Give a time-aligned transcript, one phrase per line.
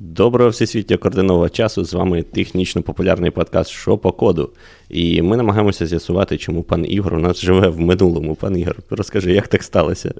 [0.00, 1.84] Доброго всесвітнього координованого часу.
[1.84, 4.50] З вами технічно популярний подкаст «Що по коду.
[4.88, 8.34] І ми намагаємося з'ясувати, чому пан Ігор у нас живе в минулому.
[8.34, 10.14] Пан Ігор, розкажи, як так сталося?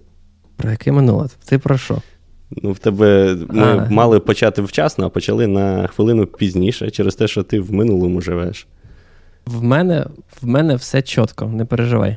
[0.57, 1.29] Про яке минуле?
[1.45, 2.03] Ти про що?
[2.51, 3.89] Ну, в тебе ми а.
[3.91, 8.67] мали почати вчасно, а почали на хвилину пізніше через те, що ти в минулому живеш.
[9.47, 10.07] В мене
[10.43, 12.17] в мене все чітко, не переживай.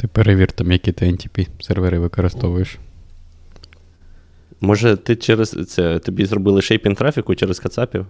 [0.00, 2.78] Ти перевір там, які ти NTP сервери використовуєш.
[4.60, 8.06] Може, ти через це тобі зробили шейпінг трафіку через кацапів?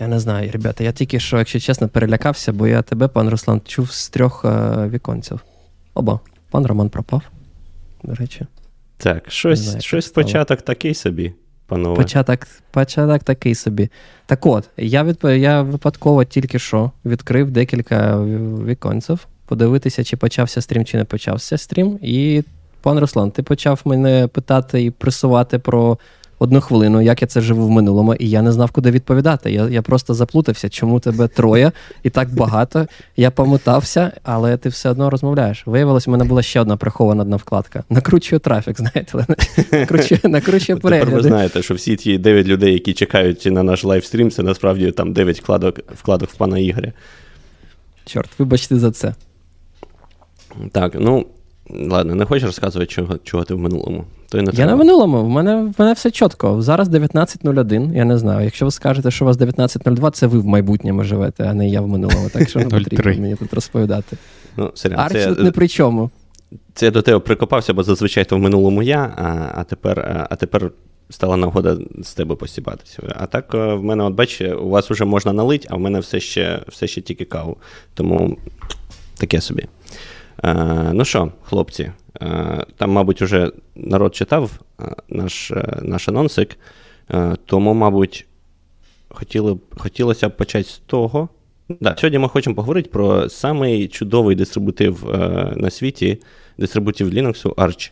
[0.00, 0.84] Я не знаю, ребята.
[0.84, 4.88] Я тільки що, якщо чесно, перелякався, бо я тебе, пан Руслан, чув з трьох е,
[4.88, 5.40] віконців.
[5.94, 7.22] Оба, пан Роман пропав,
[8.02, 8.46] до речі.
[8.96, 11.32] Так, щось знаю, щось початок такий собі,
[11.66, 11.96] панове.
[11.96, 13.88] Початок початок такий собі.
[14.26, 18.24] Так от, я від, я випадково тільки що відкрив декілька
[18.64, 21.98] віконців, подивитися, чи почався стрім, чи не почався стрім.
[22.02, 22.42] І
[22.82, 25.98] Пан Руслан, ти почав мене питати і пресувати про
[26.38, 29.52] одну хвилину, як я це живу в минулому, і я не знав, куди відповідати.
[29.52, 32.86] Я я просто заплутався, чому тебе троє і так багато.
[33.16, 35.62] Я помотався, але ти все одно розмовляєш.
[35.66, 37.84] Виявилось, у мене була ще одна прихована одна вкладка.
[37.90, 39.26] Накручую трафік, знаєте,
[39.72, 41.10] накручує, накручує перегляди.
[41.10, 44.90] Тепер ви знаєте, що всі ті 9 людей, які чекають на наш лайвстрім, це насправді
[44.90, 46.92] там 9 вкладок вкладок в пана Ігоря.
[48.04, 49.14] Чорт, вибачте за це.
[50.72, 51.26] Так, ну.
[51.70, 54.04] Ладно, не хочеш розказувати, чого чого ти в минулому?
[54.28, 56.62] То не Я на минулому, в мене в мене все чітко.
[56.62, 58.44] Зараз 19.01, я не знаю.
[58.44, 61.80] Якщо ви скажете, що у вас 19.02, це ви в майбутньому живете, а не я
[61.80, 62.30] в минулому.
[62.32, 64.16] Так що не потрібно мені тут розповідати.
[64.56, 65.26] Ну, Арч це...
[65.26, 66.10] тут не при чому.
[66.74, 70.36] Це я до тебе прикопався, бо зазвичай то в минулому я, а а, тепер а
[70.36, 70.70] тепер
[71.10, 73.02] стала нагода з тебе посібатися.
[73.16, 76.00] А так е, в мене, от бач, у вас вже можна налить, а в мене
[76.00, 77.56] все ще все ще тільки каву.
[77.94, 78.36] Тому
[79.18, 79.66] таке собі.
[80.46, 86.58] Е, ну що, хлопці, е, там, мабуть, уже народ читав е, наш наш анонсик,
[87.44, 88.26] тому, мабуть,
[89.08, 91.28] хотіли, хотілося б почати з того.
[91.68, 95.04] Да, Сьогодні ми хочемо поговорити про самий чудовий дистрибутив
[95.56, 96.18] на світі,
[96.58, 97.90] дистрибутив Linux Arch.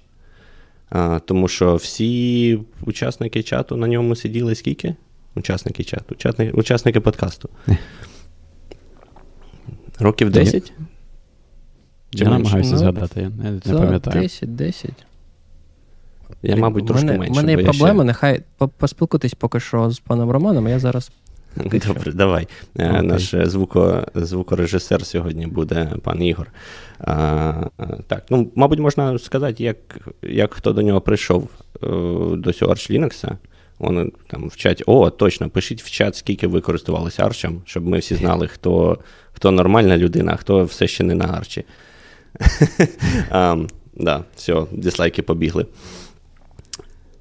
[1.25, 4.95] Тому що всі учасники чату на ньому сиділи скільки?
[5.35, 7.49] Учасники чату, учасники, учасники подкасту.
[9.99, 10.73] Років 10?
[12.23, 14.23] Я намагаюся ну, згадати, я не, не пам'ятаю.
[14.23, 14.91] 10, 10.
[16.43, 17.33] Я, мабуть, трошки мене, менше.
[17.33, 18.05] У мене є проблема, ще...
[18.05, 18.43] нехай
[18.79, 21.11] поспілкуйтесь поки що з паном Романом, я зараз.
[21.87, 22.49] Добре, давай.
[22.77, 22.99] Okay.
[22.99, 26.51] Е, наш звуко, звукорежисер сьогодні буде пан Ігор.
[26.99, 27.53] А,
[28.07, 29.77] Так, ну, мабуть, можна сказати, як
[30.23, 31.49] як хто до нього прийшов
[31.83, 31.87] е,
[32.37, 33.31] до цього Arch Linux.
[33.79, 37.99] Вони там в чаті, о, точно, пишіть в чат, скільки ви користувалися арчем, щоб ми
[37.99, 38.99] всі знали, хто
[39.33, 41.65] хто нормальна людина, а хто все ще не на арчі.
[43.31, 45.67] Um, да, все, дизлайки побігли.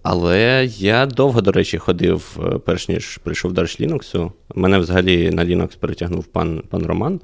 [0.03, 4.31] Але я довго, до речі, ходив, е, перш ніж прийшов до Linux.
[4.55, 7.19] Мене взагалі на Linux перетягнув пан пан Роман.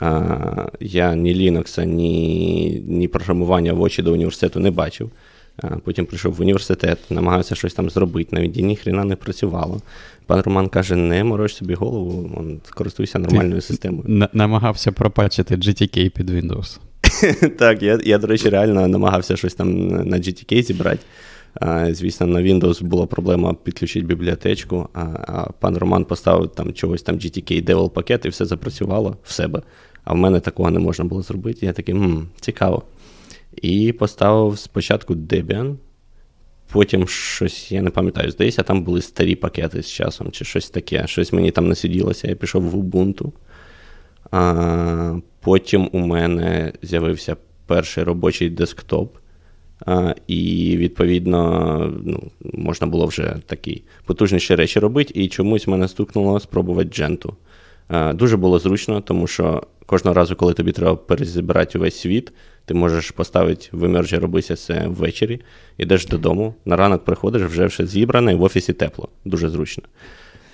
[0.00, 5.10] А, Я ні Linux, ні ні програмування в очі до університету не бачив.
[5.56, 9.80] А, Потім прийшов в університет, намагався щось там зробити, навіть ні хрена не працювало.
[10.26, 12.30] Пан Роман каже: не морочь собі голову,
[12.70, 14.28] користуйся нормальною Ти системою.
[14.32, 16.78] Намагався пропачити GTK під Windows.
[17.58, 21.00] Так, я, я, до речі, реально намагався щось там на GTK зібрати.
[21.54, 27.02] А, Звісно, на Windows була проблема підключити бібліотечку, а а пан Роман поставив там чогось
[27.02, 29.62] там GTK Devil пакет і все запрацювало в себе.
[30.04, 31.66] А в мене такого не можна було зробити.
[31.66, 32.82] Я такий, мм, цікаво.
[33.62, 35.76] І поставив спочатку Debian,
[36.72, 41.06] потім щось, я не пам'ятаю, здається, там були старі пакети з часом, чи щось таке.
[41.06, 43.32] Щось мені там не сиділося, я пішов в Ubuntu.
[44.32, 49.16] А, Потім у мене з'явився перший робочий десктоп.
[49.86, 55.12] А, І, відповідно, ну, можна було вже такі потужніші речі робити.
[55.14, 57.36] І чомусь мене стукнуло спробувати дженту.
[57.88, 62.32] А, Дуже було зручно, тому що кожного разу, коли тобі треба перезібрати увесь світ,
[62.64, 65.40] ти можеш поставити в емержі робися це ввечері,
[65.78, 69.08] йдеш додому, на ранок приходиш, вже все зібране, і в офісі тепло.
[69.24, 69.84] Дуже зручно.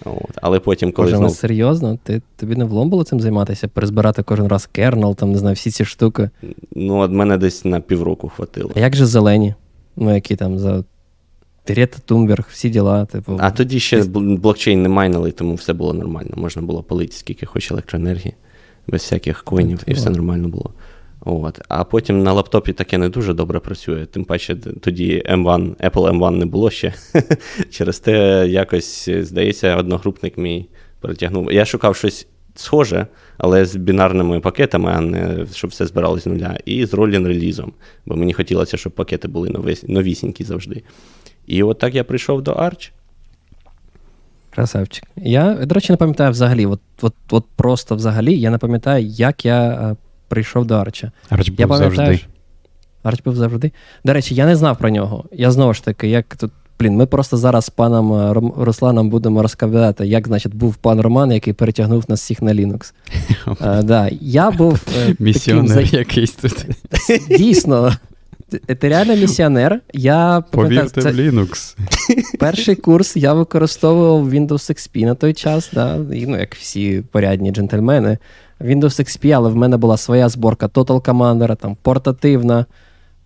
[0.05, 0.39] От.
[0.43, 1.07] Але потім, коли.
[1.07, 1.31] Боже, знов...
[1.31, 1.99] серйозно?
[2.03, 5.71] Ти, Тобі не влом було цим займатися, перезбирати кожен раз кернел, там, не знаю, всі
[5.71, 6.31] ці штуки.
[6.75, 8.73] Ну, от мене десь на півроку хватило.
[8.77, 9.55] А як же зелені?
[9.97, 10.85] Ну, які там за.
[11.67, 13.05] Грета Тунберг, всі діла.
[13.05, 13.37] Типу.
[13.41, 16.31] А тоді ще блокчейн не майнили, тому все було нормально.
[16.37, 18.35] Можна було палити скільки хоч електроенергії,
[18.87, 20.71] без всяких коїнів, і все нормально було.
[21.21, 21.61] От.
[21.69, 24.07] А потім на лаптопі таке не дуже добре працює.
[24.07, 26.95] Тим паче тоді M1, Apple M1 не було ще.
[27.71, 30.69] Через те якось, здається, одногрупник мій
[31.01, 31.53] перетягнув.
[31.53, 33.07] Я шукав щось схоже,
[33.39, 37.73] але з бінарними пакетами, а не щоб все збиралось з нуля, і з ролін релізом.
[38.07, 39.51] Бо мені хотілося, щоб пакети були
[39.89, 40.83] новісінькі завжди.
[41.47, 42.91] І от так я прийшов до Arch.
[44.51, 45.05] Красавчик.
[45.17, 49.45] Я, до речі, не пам'ятаю взагалі, от от, от просто взагалі, я не пам'ятаю, як
[49.45, 49.97] я а,
[50.29, 51.13] прийшов до Арча.
[51.29, 52.21] Арч був я завжди.
[53.03, 53.73] Арч був завжди.
[54.05, 55.25] До речі, я не знав про нього.
[55.33, 56.51] Я знову ж таки, як тут.
[56.81, 61.33] Блін, ми просто зараз з паном е, Русланом будемо розповідати, як, значить, був пан Роман,
[61.33, 62.93] який перетягнув нас всіх на Linux.
[63.61, 66.67] а, да, я був е, Місіонер якийсь тут.
[67.39, 67.93] Дійсно.
[68.79, 69.81] Ти реально місіонер.
[69.93, 71.11] Я Повірте це...
[71.11, 71.77] в Linux.
[72.39, 77.51] Перший курс я використовував Windows XP на той час, да, і, ну, як всі порядні
[77.51, 78.19] джентльмени.
[78.61, 82.67] Windows XP, але в мене була своя зборка Total Commander, там портативна,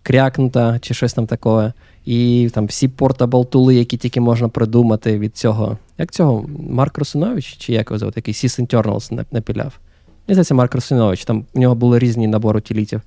[0.03, 1.73] крякнута чи щось там таке.
[2.05, 5.77] І там всі портабл тули, які тільки можна придумати від цього.
[5.97, 6.45] Як цього?
[6.69, 9.79] Марк Русинович, чи як його звати, який Sys Internals напіляв?
[10.27, 13.01] Мені здається, Марк Русинович, там у нього були різні набори утилітів.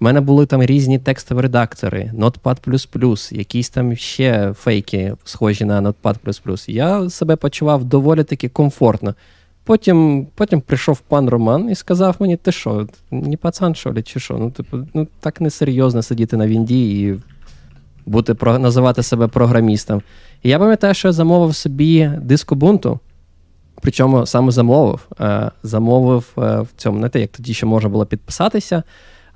[0.00, 6.70] У мене були там різні текстові редактори, Notepad++, якісь там ще фейки, схожі на Notepad++.
[6.70, 9.14] Я себе почував доволі таки комфортно.
[9.66, 14.20] Потім потім прийшов пан Роман і сказав мені, ти що, не пацан, що ли, чи
[14.20, 14.34] що?
[14.34, 17.14] Ну, типу, ну так несерйозно сидіти на Вінді і
[18.06, 20.02] бути, називати себе програмістом.
[20.42, 22.98] І я пам'ятаю, що я замовив собі диск Ubuntu,
[23.80, 25.08] причому саме замовив.
[25.20, 28.82] Е, замовив е, в цьому, знаєте, як тоді ще можна було підписатися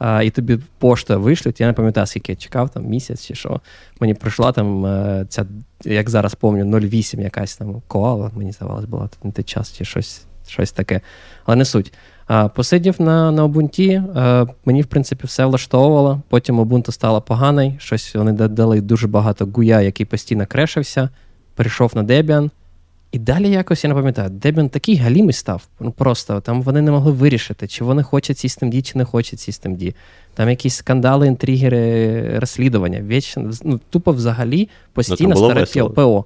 [0.00, 1.60] а, і тобі пошта вишлють.
[1.60, 3.60] Я не пам'ятаю, скільки я чекав, там місяць чи що.
[4.00, 5.46] Мені прийшла там е, ця,
[5.84, 10.24] як зараз пам'ятаю, 08 якась там коала, мені здавалось, була на той час чи щось
[10.46, 11.00] щось таке.
[11.44, 11.92] Але не суть.
[12.26, 16.22] А, Посидів на на Ubuntu, а, мені, в принципі, все влаштовувало.
[16.28, 21.08] Потім Ubuntu стало поганий, щось вони дали дуже багато гуя, який постійно крешився.
[21.54, 22.50] Перейшов на Debian.
[23.12, 25.62] І далі якось я не пам'ятаю, Дебін такий галімий став.
[25.80, 29.94] Ну просто там вони не могли вирішити, чи вони хочуть Systemd, чи не хочуть Systemd.
[30.34, 33.00] Там якісь скандали, інтригери, розслідування.
[33.00, 36.24] Вічно, ну, Тупо взагалі постійно ну, старе ПО.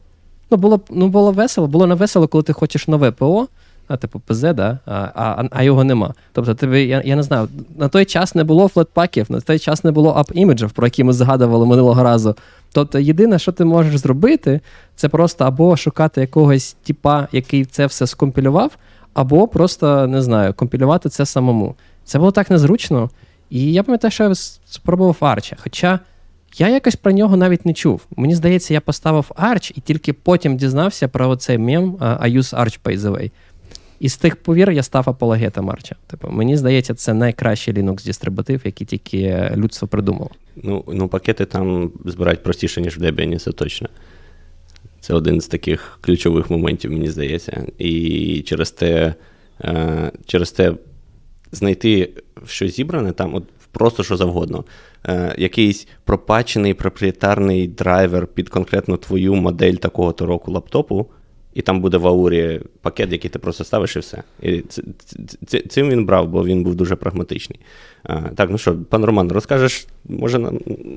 [0.50, 3.48] Ну було ну, було весело, було не весело, коли ти хочеш нове ПО
[3.88, 4.78] а типу ПЗ, да?
[4.86, 6.14] а а, а його нема.
[6.32, 9.84] Тобто, тобі, я я не знаю, на той час не було флетпаків, на той час
[9.84, 12.36] не було ап-іміджів, про які ми згадували минулого разу.
[12.74, 14.60] Тобто, єдине, що ти можеш зробити,
[14.96, 18.76] це просто або шукати якогось типа, який це все скомпілював,
[19.14, 21.74] або просто не знаю, компілювати це самому.
[22.04, 23.10] Це було так незручно.
[23.50, 24.34] І я пам'ятаю, що я
[24.66, 25.56] спробував Арча.
[25.62, 26.00] Хоча
[26.58, 28.06] я якось про нього навіть не чув.
[28.16, 32.78] Мені здається, я поставив Arch і тільки потім дізнався про цей мем I use Arch
[32.84, 33.30] by the way.
[34.00, 35.96] І з тих повір я став апологетом Арча.
[36.06, 40.30] Типу, мені здається, це найкращий Linux-дистрибутив, який тільки людство придумало.
[40.56, 43.88] Ну, ну пакети там збирають простіше, ніж в Debian, це точно.
[45.00, 47.66] Це один з таких ключових моментів, мені здається.
[47.78, 49.14] І через те,
[49.60, 50.74] е, через те
[51.52, 52.10] знайти
[52.46, 54.64] щось зібране там, от просто що завгодно.
[55.06, 61.06] Е, якийсь пропачений проприєтарний драйвер під конкретно твою модель такого-то року лаптопу
[61.54, 64.22] і там буде в аурі пакет, який ти просто ставиш, і все.
[64.42, 64.62] І
[65.68, 67.60] Цим він брав, бо він був дуже прагматичний.
[68.02, 70.50] А, Так, ну що, пан Роман, розкажеш, може,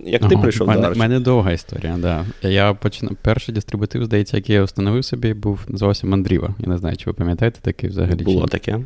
[0.06, 0.96] як ти прийшов мене, до Arch?
[0.96, 2.26] У мене довга історія, да.
[2.42, 6.56] Я починав, Перший дистрибутив, здається, який я встановив собі, був називався Мандріва.
[6.60, 8.24] Я не знаю, чи ви пам'ятаєте такий взагалі.
[8.24, 8.80] Було таке.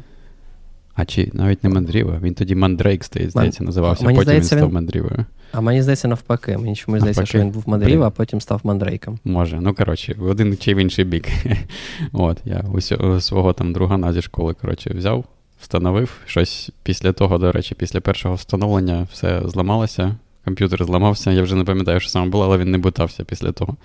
[1.01, 4.73] А чи навіть не Мандріва, він тоді Мандрейк, здається, називався, мені потім здається, він став.
[4.73, 5.25] Мандрівою.
[5.51, 6.57] А мені здається, навпаки.
[6.57, 9.19] Мені чомусь здається, що він був Мандрів, а потім став Мандрейком.
[9.25, 11.27] Може, ну коротше, в один чи в інший бік.
[12.11, 12.65] От, я
[12.99, 15.25] у свого там друга зі школи, коротше, взяв,
[15.61, 20.15] встановив щось після того, до речі, після першого встановлення все зламалося,
[20.45, 21.31] комп'ютер зламався.
[21.31, 23.77] Я вже не пам'ятаю, що саме було, але він не бутався після того.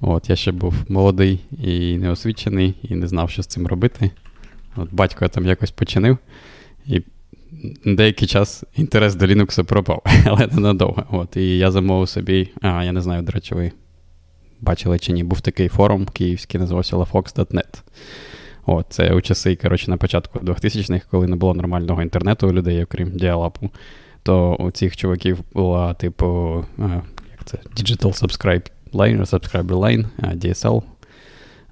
[0.00, 4.10] От, Я ще був молодий і неосвічений, і не знав, що з цим робити.
[4.76, 6.18] От Батько там якось починив.
[6.86, 7.02] І
[7.84, 11.04] деякий час інтерес до Linux пропав, але ненадовго.
[11.10, 13.72] От, І я замовив собі, а я не знаю, до речі, ви
[14.60, 17.82] бачили чи ні, був такий форум київський, називався lafox.net.
[18.66, 22.84] От, Це у часи, коротше, на початку 2000-х, коли не було нормального інтернету у людей,
[22.84, 23.70] окрім діалапу,
[24.22, 26.64] то у цих чуваків була, типу,
[27.30, 30.82] як це, Digital Subscribe Line, Subscriber Line, DSL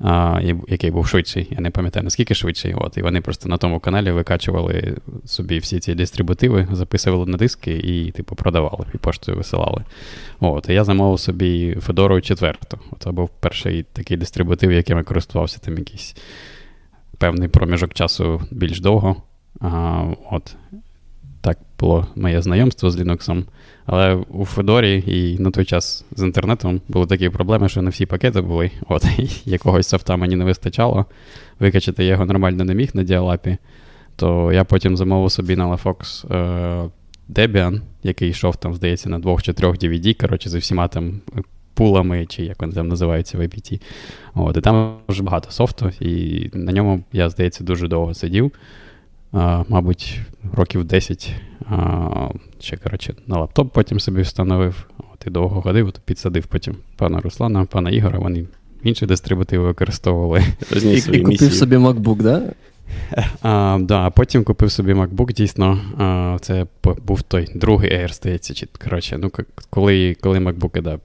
[0.00, 1.48] а, який був швидший.
[1.50, 2.74] Я не пам'ятаю, наскільки швидший.
[2.74, 7.72] От, І вони просто на тому каналі викачували собі всі ці дистрибутиви, записували на диски
[7.72, 9.84] і, типу, продавали, і поштою висилали.
[10.40, 12.54] От, І я замовив собі Федору 4.
[12.98, 16.16] Це був перший такий дистрибутив, яким я користувався там якийсь
[17.18, 19.16] певний проміжок часу більш довго.
[19.60, 20.56] А, от.
[21.40, 23.44] Так було моє знайомство з Linux.
[23.86, 28.06] Але у Федорі і на той час з інтернетом були такі проблеми, що не всі
[28.06, 28.70] пакети були.
[28.88, 29.06] От,
[29.44, 31.06] Якогось софта мені не вистачало.
[31.60, 33.56] Викачати його нормально не міг на діалапі.
[34.16, 36.90] то я потім замовив собі на LaFox е,
[37.28, 41.20] Debian, який йшов там, здається, на двох чи трьох DVD, коротше, зі всіма там
[41.74, 43.80] пулами, чи як вони там називаються в APT.
[44.34, 48.52] От, І там дуже багато софту, і на ньому я, здається, дуже довго сидів.
[49.32, 50.20] А, Мабуть,
[50.52, 51.34] років 10.
[51.70, 52.28] А,
[52.60, 54.86] Ще, коротше, на лаптоп потім собі встановив.
[54.98, 58.46] От І довго ходив, підсадив потім пана Руслана, пана Ігора, вони
[58.82, 60.44] інші дистрибутиви використовували.
[60.82, 62.42] І, і купив собі MacBook, да?
[63.42, 65.80] А, да, а потім купив собі MacBook, дійсно.
[65.98, 66.66] А, Це
[67.06, 68.54] був той другий Air, здається.
[68.54, 69.30] Чи, коротше, ну,
[69.70, 70.98] коли коли MacBook, да,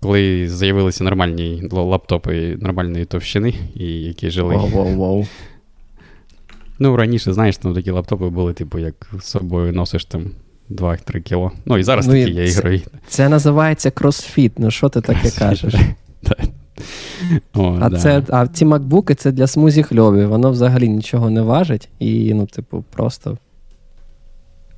[0.00, 4.56] коли з'явилися нормальні лаптопи нормальної товщини, і які жили.
[4.56, 5.26] Вау, вау, вау.
[6.78, 10.30] Ну, раніше, знаєш, там такі лаптопи були, типу, як з собою носиш там
[10.70, 11.52] 2-3 кіло.
[11.64, 12.78] Ну, і зараз ну, такі є ігрові.
[12.78, 15.74] Це, це називається CrossFit, ну що ти таке кажеш?
[17.54, 17.98] О, а да.
[17.98, 22.46] це, а ці макбуки це для смузі хльові, воно взагалі нічого не важить і, ну,
[22.46, 23.38] типу, просто.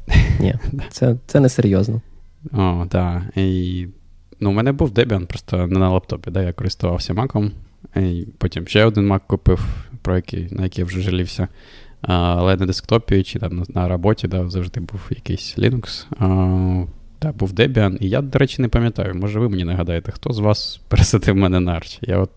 [0.41, 0.55] Ні,
[0.91, 2.01] це це не серйозно.
[2.53, 3.23] О, так.
[3.37, 3.87] І
[4.41, 7.53] Ну, у мене був Debian просто не на лаптопі, да, я користувався Маком.
[7.97, 9.67] І Потім ще один Mac купив,
[10.03, 11.49] про який, на який я вже жалівся.
[12.03, 16.07] Але на десктопі чи там на, роботі да, завжди був якийсь Linux.
[16.19, 16.87] А,
[17.23, 17.97] да, був Debian.
[18.01, 19.15] І я, до речі, не пам'ятаю.
[19.15, 21.99] Може, ви мені нагадаєте, хто з вас пересадив мене на Arch?
[22.03, 22.31] Я от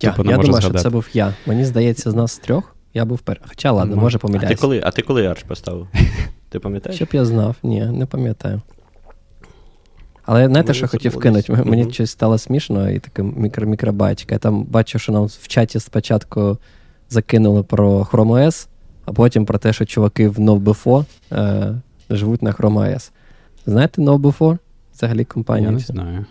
[0.00, 0.78] я, типу, я думаю, згадати.
[0.78, 1.34] що це був я.
[1.46, 3.44] Мені здається, з нас трьох я був перший.
[3.48, 4.50] Хоча ладно, ну, може помиляюсь.
[4.50, 5.88] А ти коли а ти коли Arch поставив?
[6.48, 6.96] Ти пам'ятаєш?
[6.96, 8.60] Щоб я знав, ні, не пам'ятаю.
[10.22, 11.52] Але знаєте, що хотів кинути?
[11.52, 11.92] Мені mm-hmm.
[11.92, 13.94] щось стало смішно, і таке мікро.
[14.30, 16.58] Я там бачу, що нам в чаті спочатку
[17.10, 18.68] закинули про Chrome OS,
[19.04, 21.74] а потім про те, що чуваки в NoBefore е,
[22.10, 23.10] живуть на Chrome OS.
[23.66, 24.58] Знаєте NoBefore?
[24.98, 25.68] Взагалі компанія.
[25.68, 26.24] Я не знаю.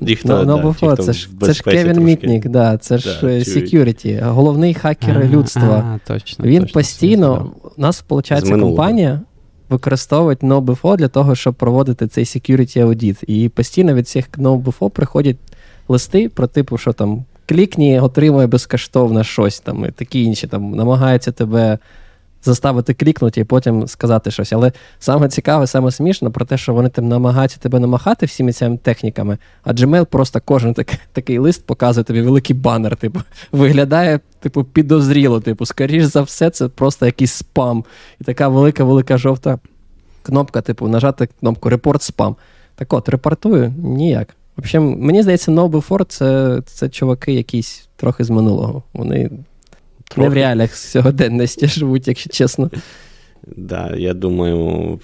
[0.00, 0.44] Звісно.
[0.44, 4.30] Ну, no, no, да, це ж це ж Кевін Мітнік, да, це ж да, security,
[4.30, 6.00] головний хакер а, людства.
[6.04, 9.20] А, точно, Він точно, постійно, у нас, виходить, компанія
[9.68, 13.24] використовують NoBFO для того, щоб проводити цей security audit.
[13.24, 15.36] І постійно від цих NoBFO приходять
[15.88, 21.32] листи про типу, що там клікні, отримує безкоштовно щось там, і такі інші там намагаються
[21.32, 21.78] тебе
[22.44, 24.52] заставити клікнути і потім сказати щось.
[24.52, 28.76] Але саме цікаве, саме смішно про те, що вони там намагаються тебе намахати всіми цими
[28.76, 33.20] техніками, а Gmail просто кожен так, такий лист показує тобі великий банер, типу,
[33.52, 35.40] виглядає, типу, підозріло.
[35.40, 37.84] Типу, скоріш за все, це просто якийсь спам.
[38.20, 39.58] І така велика-велика жовта
[40.22, 42.36] кнопка, типу, нажати кнопку Report спам.
[42.74, 44.37] Так от, репортую ніяк.
[44.58, 48.82] В общем, мені здається, No Before це, це чуваки якісь трохи з минулого.
[48.92, 49.30] Вони
[50.08, 50.20] Трохи.
[50.20, 52.68] Не в реаліях сьогоденності живуть, якщо чесно.
[52.68, 52.80] Так,
[53.56, 55.00] да, я думаю,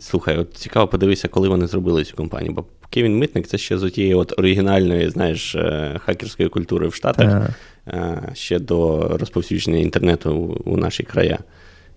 [0.00, 2.52] слухай, от цікаво подивися, коли вони зробили цю компанію.
[2.52, 7.50] Бо Кевін Митник це ще з тієї от оригінальної, знаєш, е, хакерської культури в Штатах,
[7.86, 8.34] а.
[8.34, 11.38] ще до розповсюдження інтернету у нашій края.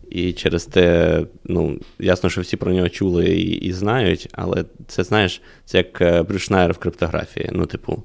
[0.09, 5.03] І через те, ну, ясно, що всі про нього чули і і знають, але це,
[5.03, 7.49] знаєш, це як е, Брюшнайер в криптографії.
[7.53, 8.03] Ну, типу,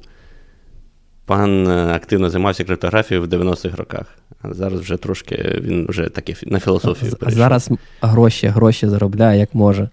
[1.25, 4.07] пан е, активно займався криптографією в 90-х роках.
[4.43, 7.13] А зараз вже трошки він вже таки на філософію.
[7.21, 9.89] А зараз гроші, гроші заробляє як може.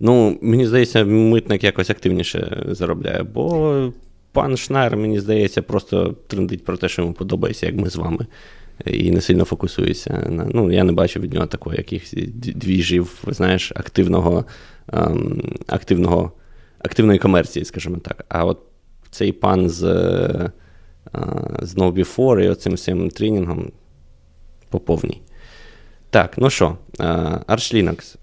[0.00, 3.92] Ну, мені здається, митник якось активніше заробляє, бо
[4.32, 8.26] пан Шнайер, мені здається, просто трендить про те, що йому подобається, як ми з вами.
[8.84, 10.26] І не сильно фокусується.
[10.30, 10.48] на.
[10.54, 14.44] Ну, я не бачу від нього такого якихось двіжів, знаєш, активного,
[14.92, 16.32] ем, активного,
[16.78, 18.24] активної комерції, скажімо так.
[18.28, 18.58] А от
[19.10, 19.80] цей пан з
[21.62, 23.72] з No Before і оцим всім тренінгом
[24.70, 25.22] по повній.
[26.10, 28.16] Так, ну що, Arch Linux.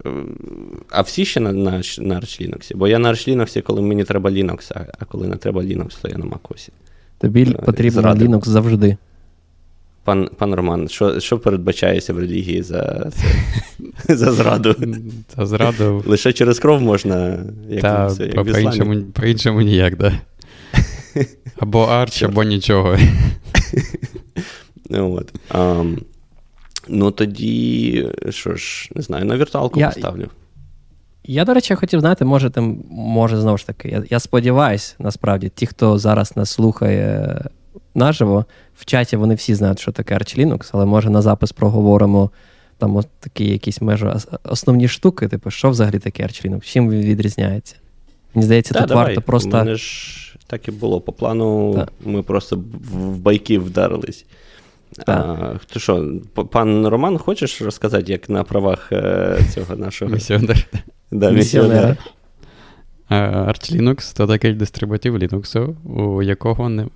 [0.90, 2.76] А всі ще на на, на Arch Linux?
[2.76, 6.08] Бо я на Arch Linux, коли мені треба Linux, а коли не треба Linux, то
[6.08, 6.68] я на MacOS.
[7.18, 8.96] Тобі е, потрібен Linux завжди.
[10.04, 14.74] Пан пан Роман, що що передбачається в релігії за це, за зраду?
[15.36, 16.04] За зраду.
[16.06, 17.44] Лише через кров можна.
[17.68, 20.12] як Та, це, як По-іншому по іншому ніяк, так.
[20.12, 21.24] Да.
[21.58, 22.96] Або арч, або нічого.
[24.90, 25.32] От.
[25.50, 25.98] Um,
[26.88, 30.28] ну тоді, що ж, не знаю, на віртуалку я, поставлю.
[31.24, 35.48] Я, до речі, хотів знати, може, там, може, знову ж таки, я я сподіваюся, насправді,
[35.54, 37.40] ті, хто зараз нас слухає
[37.94, 38.44] наживо,
[38.76, 42.30] в чаті вони всі знають, що таке Arch Linux, але може на запис проговоримо
[42.78, 44.06] там от такі якісь межі
[44.44, 47.76] основні штуки, типу, що взагалі таке Arch Linux, чим він відрізняється.
[48.34, 49.04] Мені здається, Та, тут давай.
[49.04, 49.50] варто просто.
[49.50, 51.00] Мене ж так і було.
[51.00, 51.92] По плану так.
[52.04, 52.56] ми просто
[52.92, 54.24] в байки вдарились.
[55.06, 56.12] А, Хто що,
[56.50, 60.60] пан Роман, хочеш розказати, як на правах е, цього нашого місіонера?
[61.10, 61.96] Да, місіонера.
[63.10, 66.86] Arch Linux– це такий дистрибутив Linux, у якого не,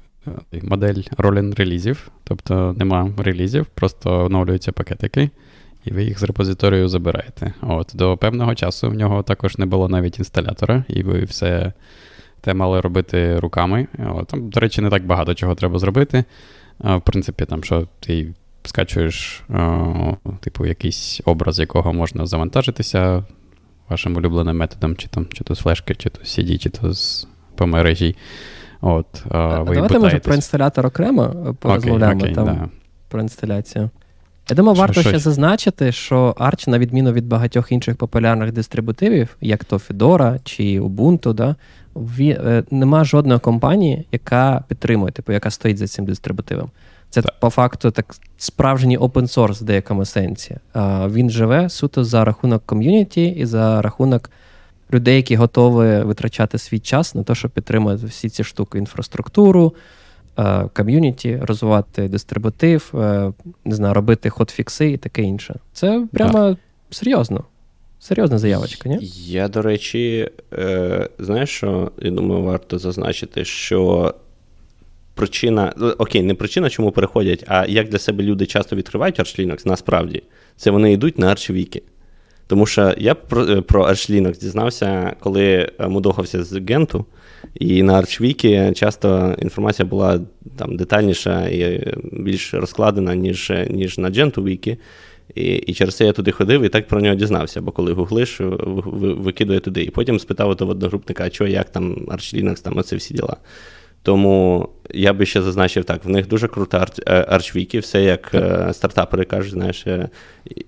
[0.63, 5.31] модель rolling релізів, тобто нема релізів, просто оновлюються пакетики,
[5.85, 7.53] і ви їх з репозиторію забираєте.
[7.63, 11.73] От, До певного часу в нього також не було навіть інсталятора, і ви все
[12.41, 13.87] те мали робити руками.
[14.15, 16.25] От, Там, до речі, не так багато чого треба зробити.
[16.81, 18.35] В принципі, там, що ти
[18.65, 19.43] скачуєш,
[20.41, 23.25] типу, якийсь образ, якого можна завантажитися
[23.89, 26.93] вашим улюбленим методом, чи там, чи то з флешки, чи то з CD, чи то
[26.93, 28.17] з по мережі.
[28.81, 32.69] От, а, ви Давайте, може, про інсталятор окремо порозмовляємо окей, окей, там да.
[33.09, 33.91] про інсталяцію.
[34.51, 35.09] Я думаю, Що, варто що?
[35.09, 40.81] ще зазначити, що Arch, на відміну від багатьох інших популярних дистрибутивів, як то Fedora чи
[40.81, 41.57] Ubuntu, да,
[41.97, 46.71] ві, е, нема жодної компанії, яка підтримує, типу, яка стоїть за цим дистрибутивом.
[47.11, 47.41] Це Так.
[47.41, 50.57] по факту так справжній open source в деякому сенсі.
[50.73, 54.31] А, він живе суто за рахунок ком'юніті і за рахунок
[54.93, 59.75] людей, які готові витрачати свій час на те, щоб підтримати всі ці штуки, інфраструктуру,
[60.39, 63.33] е, ком'юніті, розвивати дистрибутив, е,
[63.65, 65.55] не знаю, робити хотфікси і таке інше.
[65.73, 66.57] Це прямо
[66.91, 67.45] серйозно.
[68.01, 68.99] Серйозна заявочка, ні?
[69.27, 74.15] Я, до речі, е, знаєш, що я думаю, варто зазначити, що
[75.15, 79.67] причина, окей, не причина, чому переходять, а як для себе люди часто відкривають Arch Linux,
[79.67, 80.23] насправді,
[80.57, 81.83] це вони йдуть на Arch Wiki.
[82.49, 87.05] Тому що я про, е, про Linux дізнався, коли е, мудохався з Генту,
[87.55, 90.21] і на Wiki часто інформація була
[90.57, 94.77] там детальніша і більш розкладена, ніж, ніж на Gentoo Wiki.
[95.35, 98.41] І, і через це я туди ходив і так про нього дізнався, бо коли гуглиш,
[98.41, 99.83] ви- ви- викидує туди.
[99.83, 101.95] І потім спитав у одногрупника, а що, як там
[102.35, 103.37] Linux, там оце всі діла.
[104.03, 107.39] Тому я би ще зазначив так: в них дуже крута е,
[107.81, 110.09] все як е, стартапери кажуть, знаєш, е,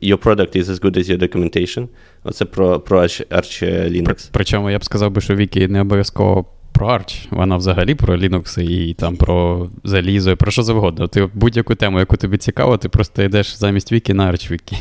[0.03, 1.89] your product is as good as your documentation.
[2.25, 4.05] Оце про, про Arch, Arch Linux.
[4.05, 8.17] При- Причому я б сказав би, що Вікі не обов'язково про Arch, вона взагалі про
[8.17, 11.09] Linux і там про залізо, і про що завгодно.
[11.09, 14.79] Ти будь-яку тему, яку тобі цікаво, ти просто йдеш замість Вікі на Arch Wiki.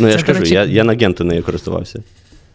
[0.00, 2.02] Ну, я це, ж кажу, речі, я, я на Генту нею користувався.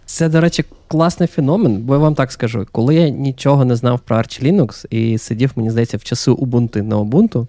[0.06, 4.00] Це, до речі, класний феномен, бо я вам так скажу, коли я нічого не знав
[4.00, 7.48] про Arch Linux і сидів, мені здається, в часи Ubuntu на Ubuntu,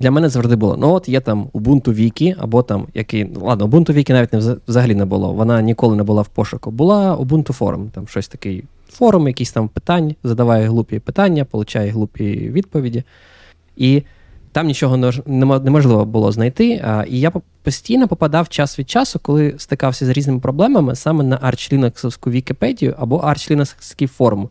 [0.00, 3.24] для мене завжди було: ну от є там Ubuntu Wiki, або там який.
[3.24, 5.32] ну, Ладно, Ubuntu Wiki навіть не взагалі не було.
[5.32, 6.70] Вона ніколи не була в пошуку.
[6.70, 12.24] Була Ubuntu Forum, там щось такий форум, якийсь там питань, задаває глупі питання, получає глупі
[12.52, 13.02] відповіді.
[13.76, 14.02] І
[14.56, 16.84] там нічого неможливо було знайти.
[17.08, 21.74] І я постійно попадав час від часу, коли стикався з різними проблемами саме на Arch
[21.74, 24.48] Linux Вікіпедію або Arch Linux форум.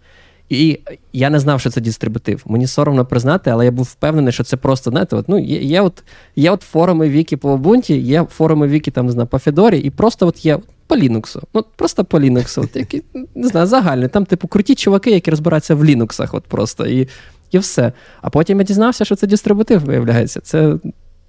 [0.50, 0.80] І
[1.14, 2.44] я не знав, що це дистрибутив.
[2.46, 5.82] Мені соромно признати, але я був впевнений, що це просто знаєте, от, ну, є, є,
[5.82, 6.04] от,
[6.36, 9.90] є от форуми Вікі по Ubuntu, є форуми Вікі там, не знаю, по Федорі, і
[9.90, 11.42] просто от є по Linux.
[11.54, 12.62] Ну, просто по Linux.
[12.62, 13.04] От, які,
[13.36, 14.08] не знаю, загальні.
[14.08, 16.88] Там, типу, круті чуваки, які розбираються в Linux, от просто.
[16.88, 17.08] І,
[17.56, 17.92] і все.
[18.22, 20.42] А потім я дізнався, що це дистрибутив, виявляється.
[20.42, 20.78] Це,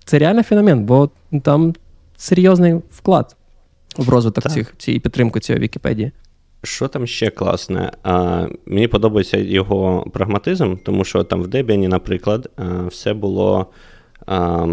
[0.05, 1.11] це реальний феномен, бо
[1.43, 1.75] там
[2.17, 3.37] серйозний вклад
[3.97, 4.53] в розвиток Так.
[4.53, 6.13] цих, цієї підтримки цієї Вікіпедії.
[6.63, 7.93] Що там ще класне?
[8.03, 12.51] А, мені подобається його прагматизм, тому що там в Debian, наприклад,
[12.89, 13.67] все було.
[14.27, 14.67] А,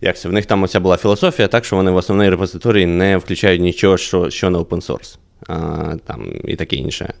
[0.00, 0.28] як це?
[0.28, 3.96] В них там оця була філософія, так що вони в основний репозиторій не включають нічого,
[3.96, 5.18] що, що не open source.
[5.48, 7.12] А, там, і таке інше.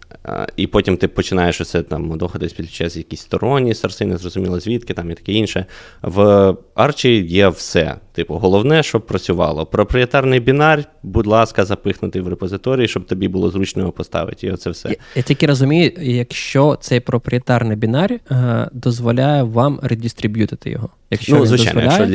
[0.56, 5.10] І потім ти починаєш усе там доходити підключати якісь сторонні сорси, не зрозуміло звідки там
[5.10, 5.66] і таке інше.
[6.02, 7.96] В Арчі є все.
[8.12, 9.66] Типу, головне, щоб працювало.
[9.66, 14.46] Проприєтарний бінар, будь ласка, запихнути в репозиторій, щоб тобі було зручно його поставити.
[14.46, 14.88] І оце все.
[14.88, 20.88] Я, я тільки розумію, якщо цей проприєтарний бінар е, дозволяє вам редистриб'ютити його.
[21.10, 22.06] Якщо ну, звичайно, якщо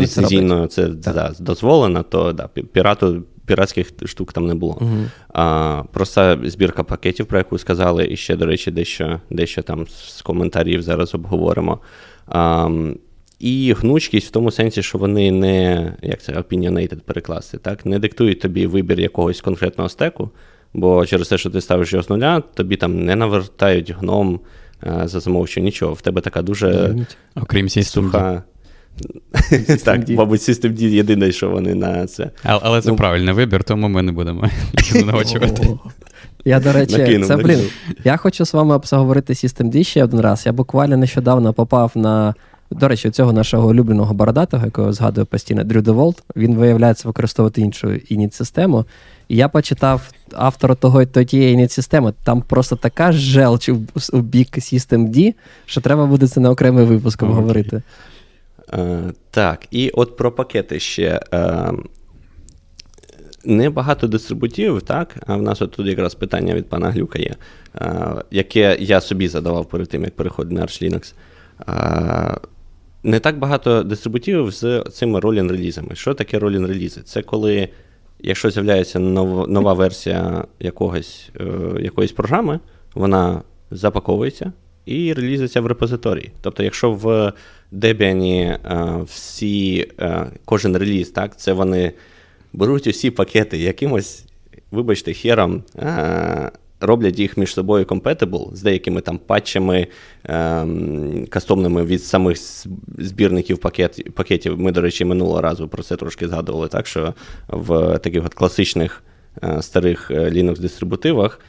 [0.00, 4.78] ліцензійно це да, дозволено, то да, пірату, піратських штук там не було.
[4.80, 5.10] Мгм.
[5.28, 10.22] А, просто збірка пакетів, про яку сказали, і ще, до речі, дещо, дещо там з
[10.22, 11.78] коментарів зараз обговоримо.
[12.26, 12.68] А,
[13.38, 17.86] і гнучкість в тому сенсі, що вони не як це opinionated перекласти, так?
[17.86, 20.30] не диктують тобі вибір якогось конкретного стеку,
[20.74, 24.40] бо через те, що ти ставиш його з нуля, тобі там не навертають гном
[24.86, 25.92] е, за замовчу нічого.
[25.94, 26.96] В тебе така дуже
[27.34, 28.42] Окрім суха.
[29.84, 30.16] Так, D.
[30.16, 32.30] мабуть, Systemd єдине, що вони на це.
[32.42, 32.96] Але, але це Ну.
[32.96, 34.44] правильний вибір, тому ми не будемо
[34.90, 35.68] звинувачувати.
[36.44, 37.60] Я, до речі, Накинув, це, блін,
[38.04, 40.46] я хочу з вами обговорити Systemd ще один раз.
[40.46, 42.34] Я буквально нещодавно попав на.
[42.70, 47.92] До речі, цього нашого улюбленого бородатого, якого згадую постійно, Дрю Деволт, він виявляється використовувати іншу
[47.92, 48.84] ініт-систему.
[49.28, 52.12] І я почитав автора того тієї ініт-системи.
[52.24, 53.68] Там просто така желч
[54.12, 55.34] у, бік Systemd,
[55.66, 57.82] що треба буде це на окремий випуск обговорити.
[58.72, 61.20] Е, так, і от про пакети ще.
[61.34, 61.72] Е,
[63.44, 65.16] небагато дистрибутивів, так?
[65.26, 67.36] А в нас от тут якраз питання від пана Глюка є,
[68.30, 71.14] яке я собі задавав перед тим, як переходив на Arch Linux.
[73.02, 75.94] Не так багато дистрибутивів з цими ролін релізами.
[75.94, 77.02] Що таке ролін релізи?
[77.02, 77.68] Це коли,
[78.20, 81.44] якщо з'являється нова, версія якогось, е,
[81.80, 82.60] якоїсь програми,
[82.94, 84.52] вона запаковується
[84.86, 86.32] і релізиться в репозиторії.
[86.40, 87.32] Тобто, якщо в
[87.72, 88.58] Debian е,
[89.04, 91.92] всі, е, кожен реліз, так, це вони
[92.52, 94.24] беруть усі пакети якимось,
[94.70, 96.50] вибачте, хером, е,
[96.80, 99.86] роблять їх між собою compatible з деякими там патчами
[101.28, 102.38] кастомними від самих
[102.98, 104.60] збірників пакет, пакетів.
[104.60, 107.14] Ми, до речі, минулого разу про це трошки згадували, так що
[107.48, 109.02] в таких от класичних
[109.60, 111.40] старих Linux-дистрибутивах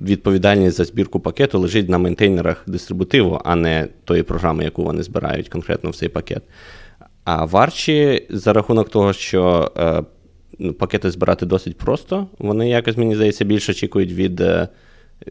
[0.00, 5.48] відповідальність за збірку пакету лежить на мейнтейнерах дистрибутиву, а не тої програми, яку вони збирають
[5.48, 6.42] конкретно в цей пакет.
[7.24, 10.02] А в Arch за рахунок того, що е,
[10.58, 14.68] ну, пакети збирати досить просто, вони якось, мені здається, більше очікують від е,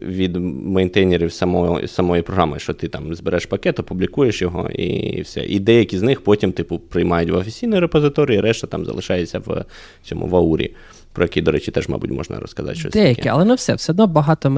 [0.01, 5.45] від мейнтейнерів самої самої програми, що ти там збереш пакет, опублікуєш його і все.
[5.45, 9.65] І деякі з них потім, типу, приймають в офіційний репозиторій, решта там залишається в
[10.03, 10.73] цьому в аурі
[11.13, 12.93] про які, до речі, теж, мабуть, можна розказати щось.
[12.93, 13.29] Деякі, таке.
[13.29, 13.73] але не все.
[13.73, 14.49] Все одно багато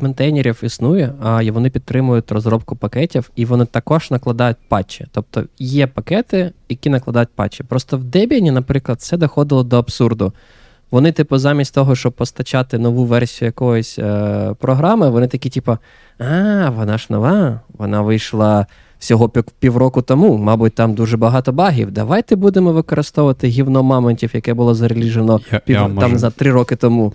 [0.00, 5.06] ментейнерів існує, а вони підтримують розробку пакетів, і вони також накладають патчі.
[5.12, 7.64] Тобто є пакети, які накладають патчі.
[7.64, 10.32] Просто в Debian, наприклад, це доходило до абсурду.
[10.90, 15.78] Вони, типу, замість того, щоб постачати нову версію якоїсь е, програми, вони такі, типу,
[16.18, 18.66] а, вона ж нова, вона вийшла
[19.02, 20.36] всього півроку тому.
[20.36, 21.90] Мабуть, там дуже багато багів.
[21.90, 26.18] Давайте будемо використовувати гівно мамонтів, яке було зареліжено я, пів, я там можу...
[26.18, 27.12] за три роки тому.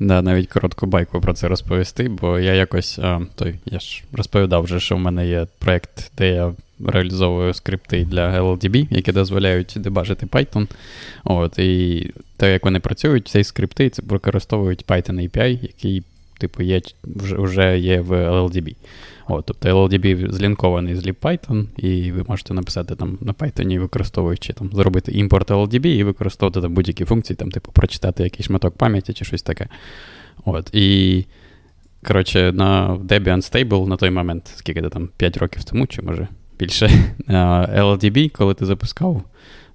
[0.00, 4.62] Да, навіть коротку байку про це розповісти, бо я якось а, той, я ж розповідав
[4.62, 6.52] вже, що в мене є проєкт, де я
[6.86, 10.68] реалізовую скрипти для LLDB, які дозволяють дебажити Python.
[11.24, 16.02] От, І те, як вони працюють, ці скрипти це використовують Python API, який,
[16.38, 18.74] типу, є, вже, вже є в LLDB.
[19.30, 24.70] От, Тобто LLDB злінкований з LibPython, і ви можете написати там на Python, використовуючи там,
[24.72, 29.24] зробити імпорт LLDB і використовувати там будь-які функції, там, типу, прочитати якийсь шматок пам'яті чи
[29.24, 29.68] щось таке.
[30.44, 31.24] От, І,
[32.06, 36.90] коротше, на Debian Stable на той момент, скільки там 5 років тому, чи може більше,
[37.28, 39.22] LLDB, коли ти запускав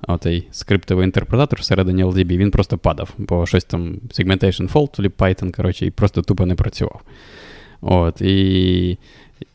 [0.07, 5.85] оцей скриптовий інтерпретатор всередині LDB, він просто падав, бо щось там segmentation fault, LibPython, коротше,
[5.85, 7.01] і просто тупо не працював.
[7.81, 8.97] От, І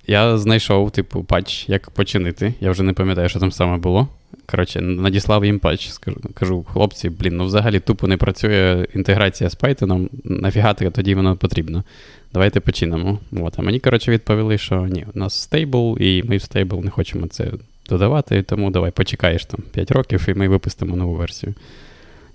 [0.06, 2.54] я знайшов, типу, патч, як починити.
[2.60, 4.08] Я вже не пам'ятаю, що там саме було.
[4.46, 5.90] Коротше, надіслав їм патч.
[6.34, 11.84] Кажу, хлопці, блін, ну взагалі тупо не працює інтеграція з Python, нафіга тоді воно потрібно.
[12.32, 13.18] Давайте починемо.
[13.32, 16.90] От, А мені, коротше, відповіли, що ні, у нас стейбл, і ми в стейбл не
[16.90, 17.50] хочемо це
[17.88, 21.54] додавати, тому давай почекаєш там 5 років, і ми випустимо нову версію.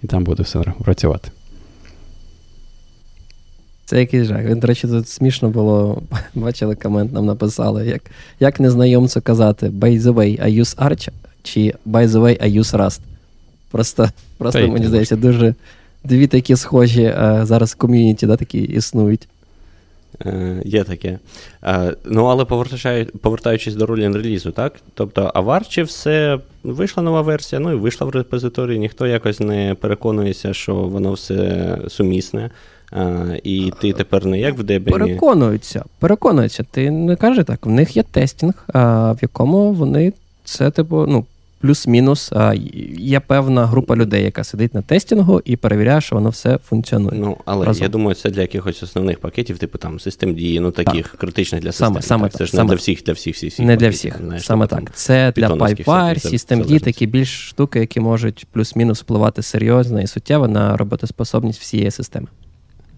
[0.04, 1.32] І там буде все працювати.
[3.86, 4.43] Це якийсь жах.
[4.43, 6.02] Він, до речі, тут смішно було.
[6.36, 8.02] Бачили комент, нам написали, як
[8.39, 11.10] як незнайомцю казати by the way, I use Arch
[11.43, 13.00] чи by the way, I use Rust.
[13.71, 15.56] Просто, просто мені здається, дуже
[16.04, 19.28] дві такі схожі а, е, зараз ком'юніті да, такі існують.
[20.26, 21.19] Е, Є таке.
[21.63, 22.45] Е, ну, але
[23.21, 24.74] повертаючись до ролі релізу, так?
[24.93, 29.39] Тобто, а в Arch все вийшла нова версія, ну і вийшла в репозиторії, ніхто якось
[29.39, 32.50] не переконується, що воно все сумісне.
[32.91, 34.91] А, І ти тепер не як в Debian.
[34.91, 36.65] Переконуються, переконуються.
[36.71, 37.65] Ти не кажи так.
[37.65, 41.26] В них є тестінг, а, в якому вони це, типу, ну,
[41.65, 42.32] плюс-мінус.
[42.32, 42.54] А,
[42.98, 47.19] Є певна група людей, яка сидить на тестінгу і перевіряє, що воно все функціонує.
[47.19, 47.84] Ну, але разом.
[47.84, 51.19] я думаю, це для якихось основних пакетів, типу там систем дії, ну таких так.
[51.19, 51.88] критичних для систем.
[51.88, 52.38] Саме, саме так.
[52.38, 54.17] Це ж саме, не для всіх, для всіх, всіх, всіх Не для всіх.
[54.21, 54.95] Знаєш, саме типу, так.
[54.95, 60.48] Це для PyPire, систем дій, такі більш штуки, які можуть плюс-мінус впливати серйозно і суттєво
[60.48, 62.28] на роботоспособність всієї системи.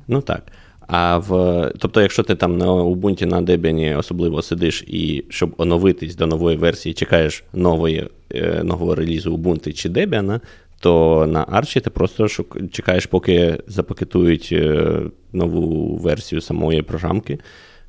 [0.08, 0.44] Ну так.
[0.88, 6.16] А в, Тобто, якщо ти там на Ubuntu на Debian особливо сидиш і щоб оновитись
[6.16, 10.40] до нової версії, чекаєш нової, е, нового релізу Ubuntu чи Debian,
[10.80, 15.00] то на Arch ти просто шук, чекаєш, поки запакетують е,
[15.34, 17.40] нову версію самої програмки,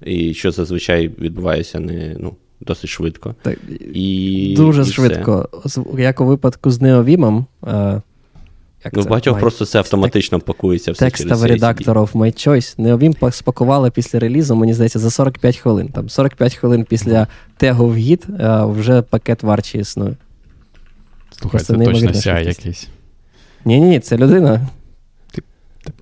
[0.05, 3.35] і що зазвичай відбувається не ну, досить швидко.
[3.43, 3.59] Так,
[3.95, 5.49] і, Дуже і швидко.
[5.65, 5.83] Все.
[5.99, 7.45] Як у випадку з Neovim,
[8.85, 9.09] як ну, це?
[9.09, 9.41] багатьох My...
[9.41, 12.79] просто це автоматично пакується все Текстовий редактор of My Choice.
[12.79, 15.89] Neovim спакували після релізу, мені здається, за 45 хвилин.
[15.89, 18.27] Там 45 хвилин після тегу в гід
[18.63, 20.17] вже пакет варчі існує.
[21.31, 22.89] Слухай, це точно ся якийсь.
[23.65, 24.69] Ні-ні, ні, це людина.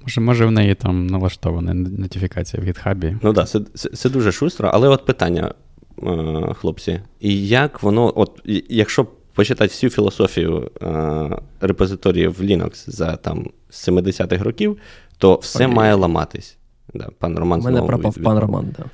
[0.02, 3.16] Може, може, в неї там налаштована нотифікація в гітхабі.
[3.22, 5.54] Ну так, да, це, це, це дуже шустро, але от питання,
[6.02, 9.06] е, хлопці, і як воно, от якщо
[9.36, 14.76] почитати всю філософію е, репозиторіїв Linux за там 70-х років,
[15.18, 15.72] то все Ой.
[15.74, 16.56] має ламатись.
[16.94, 18.24] Да, Пан Роман У мене пропав від...
[18.24, 18.74] пан Роман.
[18.78, 18.84] Да.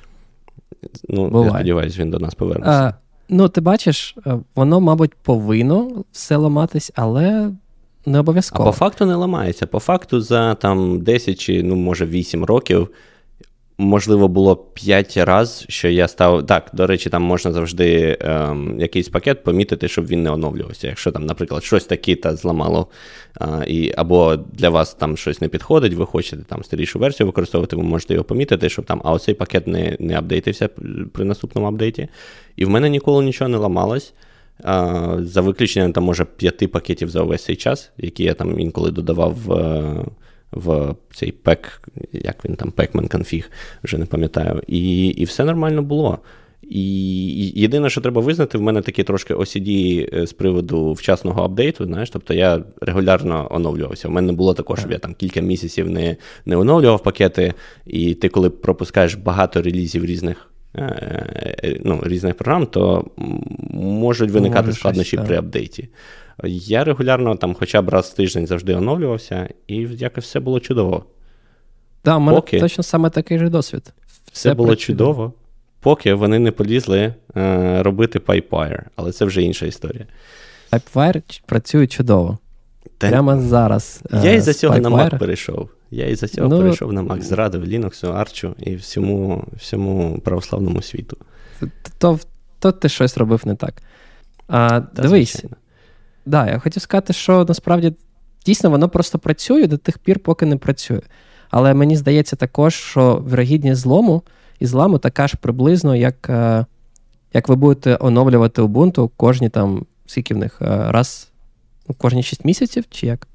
[1.09, 1.45] Ну, Буває.
[1.45, 2.71] я сподіваюся, він до нас повернеться.
[2.71, 2.93] А,
[3.29, 7.51] Ну, ти бачиш, е, воно, мабуть, повинно все ламатись, але
[8.05, 8.69] не обов'язково.
[8.69, 9.67] А по факту не ламається.
[9.67, 12.89] По факту, за там 10 чи, ну, може, 8 років
[13.77, 16.45] можливо, було 5 разів, що я став.
[16.45, 20.87] Так, до речі, там можна завжди ем, якийсь пакет помітити, щоб він не оновлювався.
[20.87, 22.87] Якщо там, наприклад, щось таке та зламало,
[23.39, 27.75] а, і, або для вас там щось не підходить, ви хочете там старішу версію використовувати,
[27.75, 30.69] ви можете його помітити, щоб там, а оцей пакет не не апдейтився
[31.13, 32.07] при наступному апдейті.
[32.55, 34.13] І в мене ніколи нічого не ламалось.
[34.63, 38.91] А, За виключенням там, може, п'яти пакетів за увесь цей час, які я там інколи
[38.91, 40.05] додавав в
[40.55, 43.51] в цей пек, як він там, Pacman конфіг,
[43.83, 44.61] вже не пам'ятаю.
[44.67, 46.19] І і все нормально було.
[46.69, 49.69] І єдине, що треба визнати, в мене такі трошки OCD
[50.13, 51.85] е, з приводу вчасного апдейту.
[51.85, 54.07] знаєш, Тобто я регулярно оновлювався.
[54.07, 57.53] У мене не було такого, щоб я там кілька місяців не не оновлював пакети,
[57.85, 60.81] і ти, коли пропускаєш багато релізів різних е,
[61.63, 63.05] е, ну, різних програм, то
[63.73, 65.89] можуть виникати Може, складнощі щось, при апдейті.
[66.43, 71.05] Я регулярно там хоча б раз в тиждень завжди оновлювався, і якось все було чудово.
[72.01, 73.93] Так, у мене поки точно саме такий же досвід.
[74.07, 75.33] Все, все було чудово,
[75.79, 80.05] поки вони не полізли е, робити PipeWire, але це вже інша історія.
[80.71, 82.37] PipeWire працює чудово.
[82.97, 83.09] Та...
[83.09, 84.01] Прямо зараз.
[84.23, 84.81] Я е, із-за цього PipeWire.
[84.81, 85.69] на Mac перейшов.
[85.91, 91.17] Я із-за цього ну, перейшов на Mac, зрадив Linux, Arch і всьому всьому православному світу.
[91.59, 91.67] То,
[91.97, 92.19] то,
[92.59, 93.73] то ти щось робив не так.
[94.47, 95.57] А, Та, Дивись, звичайно
[96.25, 97.93] да, я хотів сказати, що насправді
[98.45, 101.01] дійсно воно просто працює до тих пір, поки не працює.
[101.49, 104.23] Але мені здається також, що вірогідність злому
[104.59, 106.65] і зламу така ж приблизно, як е,
[107.33, 111.31] як ви будете оновлювати Ubuntu кожні там, скільки в них, е, раз,
[111.89, 113.27] ну, кожні 6 місяців, чи як?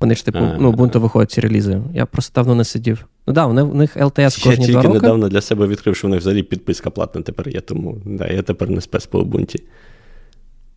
[0.00, 1.82] Вони ж типу, ну, Ubuntu виходять ці релізи.
[1.94, 3.06] Я просто давно не сидів.
[3.26, 4.72] Ну так, да, у них LTS кожні два роки.
[4.72, 7.96] Я тільки недавно для себе відкрив, що в них взагалі підписка платна тепер є, тому
[8.04, 9.62] да, я тепер не спец по Ubuntu.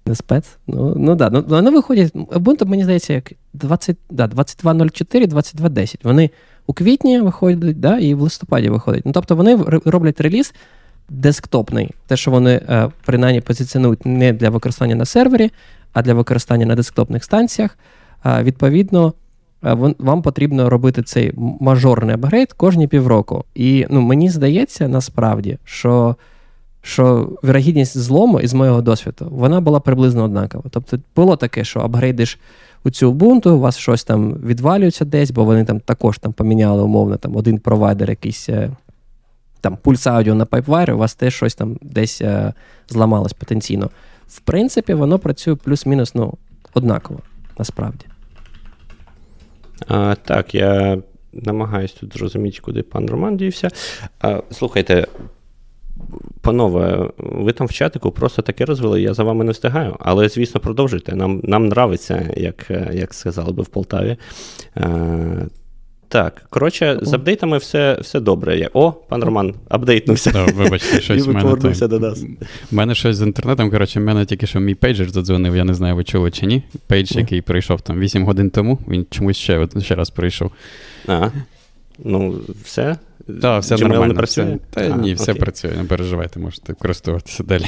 [0.06, 0.58] Не спец?
[0.68, 1.30] Ну ну да.
[1.30, 2.16] Ну, Вони виходять.
[2.16, 5.96] Ubuntu, мені здається, як 20, да, 22.04, 22.10.
[6.04, 6.30] Вони
[6.68, 9.06] у квітні виходять, да, і в листопаді виходять.
[9.06, 10.54] Ну, Тобто вони роблять реліз
[11.10, 11.92] десктопний.
[12.08, 15.52] Те, що вони е, принаймні позиціонують не для використання на сервері,
[15.94, 17.78] а для використання на десктопних станціях.
[18.26, 19.14] Відповідно,
[19.64, 23.46] е, вам потрібно робити цей мажорний апгрейд кожні півроку.
[23.56, 26.16] І ну, мені здається, насправді, що
[26.82, 30.64] що вірогідність злому, із моєго досвіду, вона була приблизно однакова.
[30.70, 32.40] Тобто було таке, що апгрейдиш
[32.84, 36.84] у цю Ubuntu, у вас щось там відвалюється десь, бо вони там також там поміняли
[36.84, 38.72] умовно там один провайдер, якийсь е,
[39.62, 42.54] там пульс аудіо на PipeWire, у вас теж щось там десь е,
[42.90, 43.90] зламалось потенційно.
[44.28, 46.34] В принципі, воно працює плюс-мінус ну,
[46.74, 47.20] однаково,
[47.60, 48.06] насправді.
[49.88, 50.98] А, Так, я
[51.34, 53.70] намагаюся тут зрозуміти, куди пан Роман дівся.
[54.20, 55.08] А, Слухайте,
[56.42, 59.96] Панове, ви там в чатику просто таке розвели, я за вами не встигаю.
[60.00, 61.16] Але, звісно, продовжуйте.
[61.16, 64.18] Нам нам нравится, як як сказали би в Полтаві.
[64.78, 65.48] Е,
[66.08, 68.70] Так, коротше, з апдейтами все все добре.
[68.74, 70.32] О, пан Роман, апдейтнувся.
[70.32, 72.24] Да, вибачте, щось в мене там, до нас.
[72.72, 73.72] У мене щось з інтернетом.
[73.72, 76.64] Коротше, в мене тільки що мій пейджер задзвонив, я не знаю, ви чули чи ні.
[76.88, 80.52] Пейдж, який прийшов там 8 годин тому, він чомусь ще ще раз прийшов.
[81.08, 81.30] А,
[82.04, 82.98] ну, все.
[83.42, 84.08] Так, все Gmail нормально.
[84.08, 84.46] не працює?
[84.46, 85.42] Все, та а, ні, все окей.
[85.42, 87.66] працює, не переживайте, можете користуватися далі.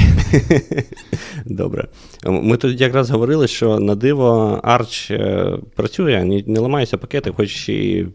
[1.45, 1.87] Добре.
[2.25, 7.69] Ми тут якраз говорили, що на диво Arch е, працює, не, не ламаються пакети, хоч
[7.69, 8.07] і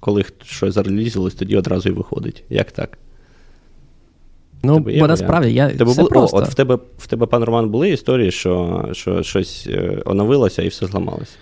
[0.00, 2.44] коли щось зарелізилось, тоді одразу і виходить.
[2.48, 2.98] Як так?
[4.62, 5.70] Ну, бо насправді я.
[5.70, 6.36] Тебе все було, просто.
[6.36, 10.62] О, от в тебе, в тебе, пан Роман, були історії, що що щось е, оновилося
[10.62, 11.32] і все зламалося?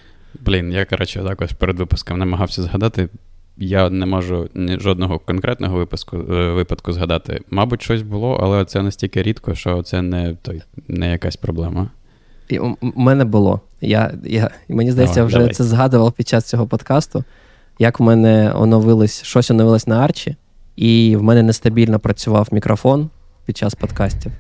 [0.40, 3.08] Блін, я, коротше, так ось перед випуском намагався згадати.
[3.56, 7.40] Я не можу жодного конкретного випуску, е, випадку згадати.
[7.50, 11.90] Мабуть, щось було, але це настільки рідко, що це не той, не якась проблема.
[12.48, 13.60] І У мене було.
[13.80, 15.54] Я, я, Мені здається, я вже давай.
[15.54, 17.24] це згадував під час цього подкасту.
[17.78, 20.36] Як в мене оновилось, щось оновилось на арчі,
[20.76, 23.10] і в мене нестабільно працював мікрофон
[23.46, 24.32] під час подкастів.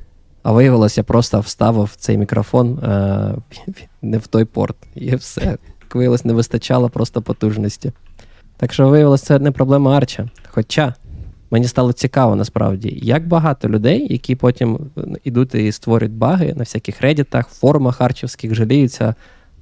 [0.42, 3.34] А виявилось, я просто вставив цей мікрофон е,
[4.02, 4.76] не в той порт.
[4.94, 5.58] І все.
[5.94, 7.92] Виявилось, не вистачало просто потужності.
[8.56, 10.28] Так що виявилося, це не проблема Арча.
[10.48, 10.94] Хоча
[11.50, 14.78] мені стало цікаво насправді, як багато людей, які потім
[15.24, 19.14] йдуть і створюють баги на всяких редітах, форумах арчівських, жаліються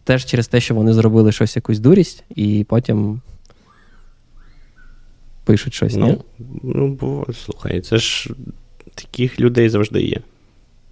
[0.04, 3.20] теж через те, що вони зробили щось якусь дурість, і потім
[5.44, 5.94] пишуть щось.
[5.96, 6.18] Ну, ні?
[6.62, 8.30] ну бо, слухай, це ж
[8.94, 10.20] таких людей завжди є.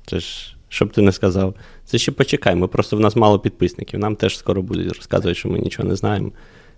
[0.06, 1.54] Це ж щоб ти не сказав.
[1.84, 4.00] Це ще почекай, ми просто в нас мало підписників.
[4.00, 6.30] Нам теж скоро будуть розказувати, що ми нічого не знаємо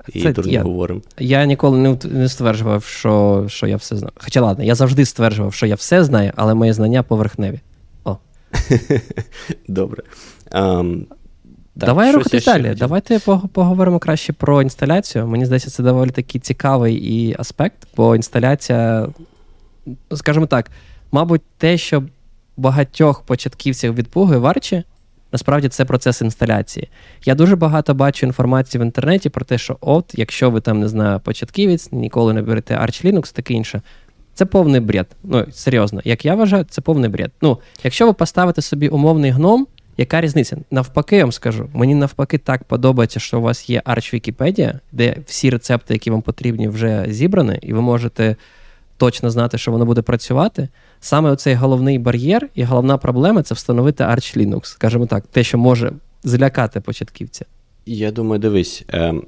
[0.09, 1.01] і Це дурні я- говоримо.
[1.19, 4.13] Я ніколи не, не стверджував, що, що я все знаю.
[4.17, 7.61] Хоча ладно, я завжди стверджував, що я все знаю, але мої знання поверхневі.
[8.05, 8.17] О,
[9.69, 10.03] Добре.
[10.51, 11.07] Ем,
[11.79, 12.63] так, Давай рухатись далі.
[12.63, 12.79] хотів.
[12.79, 13.19] Давайте
[13.53, 15.27] поговоримо краще про інсталяцію.
[15.27, 19.09] Мені здається, це доволі такий цікавий і аспект, бо інсталяція,
[20.15, 20.71] скажімо так,
[21.13, 22.03] мабуть, те, що
[22.57, 24.83] багатьох початківців відпугує в Арчі,
[25.33, 26.89] насправді це процес інсталяції.
[27.25, 30.89] Я дуже багато бачу інформації в інтернеті про те, що от, якщо ви там не
[30.89, 33.83] знаю, початківець, ніколи не берете Arch Linux, таке інше.
[34.35, 35.07] Це повний бред.
[35.23, 37.33] Ну, серйозно, як я вважаю, це повний бред.
[37.43, 39.67] Ну, якщо ви поставите собі умовний гном,
[39.97, 40.57] яка різниця?
[40.71, 45.17] Навпаки, я вам скажу, мені навпаки так подобається, що у вас є Arch Wikipedia, де
[45.27, 48.37] всі рецепти, які вам потрібні, вже зібрані, і ви можете
[48.97, 50.69] точно знати, що воно буде працювати.
[51.05, 55.59] Саме оцей головний бар'єр і головна проблема це встановити Arch Linux, скажімо так, те, що
[55.59, 55.93] може
[56.25, 57.45] злякати початківця.
[57.87, 59.23] Я думаю, дивись, ем,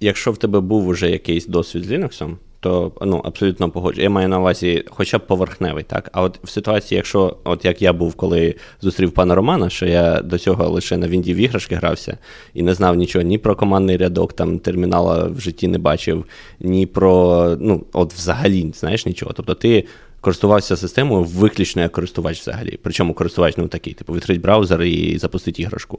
[0.00, 4.02] якщо в тебе був уже якийсь досвід з Linux, то ну, абсолютно погоджу.
[4.02, 6.10] Я маю на увазі хоча б поверхневий, так.
[6.12, 10.20] А от в ситуації, якщо, от як я був, коли зустрів пана Романа, що я
[10.20, 12.18] до цього лише на Вінді в іграшки грався
[12.54, 16.24] і не знав нічого ні про командний рядок, там термінала в житті не бачив,
[16.60, 19.32] ні про ну, от взагалі знаєш нічого.
[19.32, 19.84] Тобто ти.
[20.20, 22.78] Користувався системою виключно як користувач взагалі.
[22.82, 25.98] Причому користувач ну такий, типу, відкрить браузер і запустить іграшку.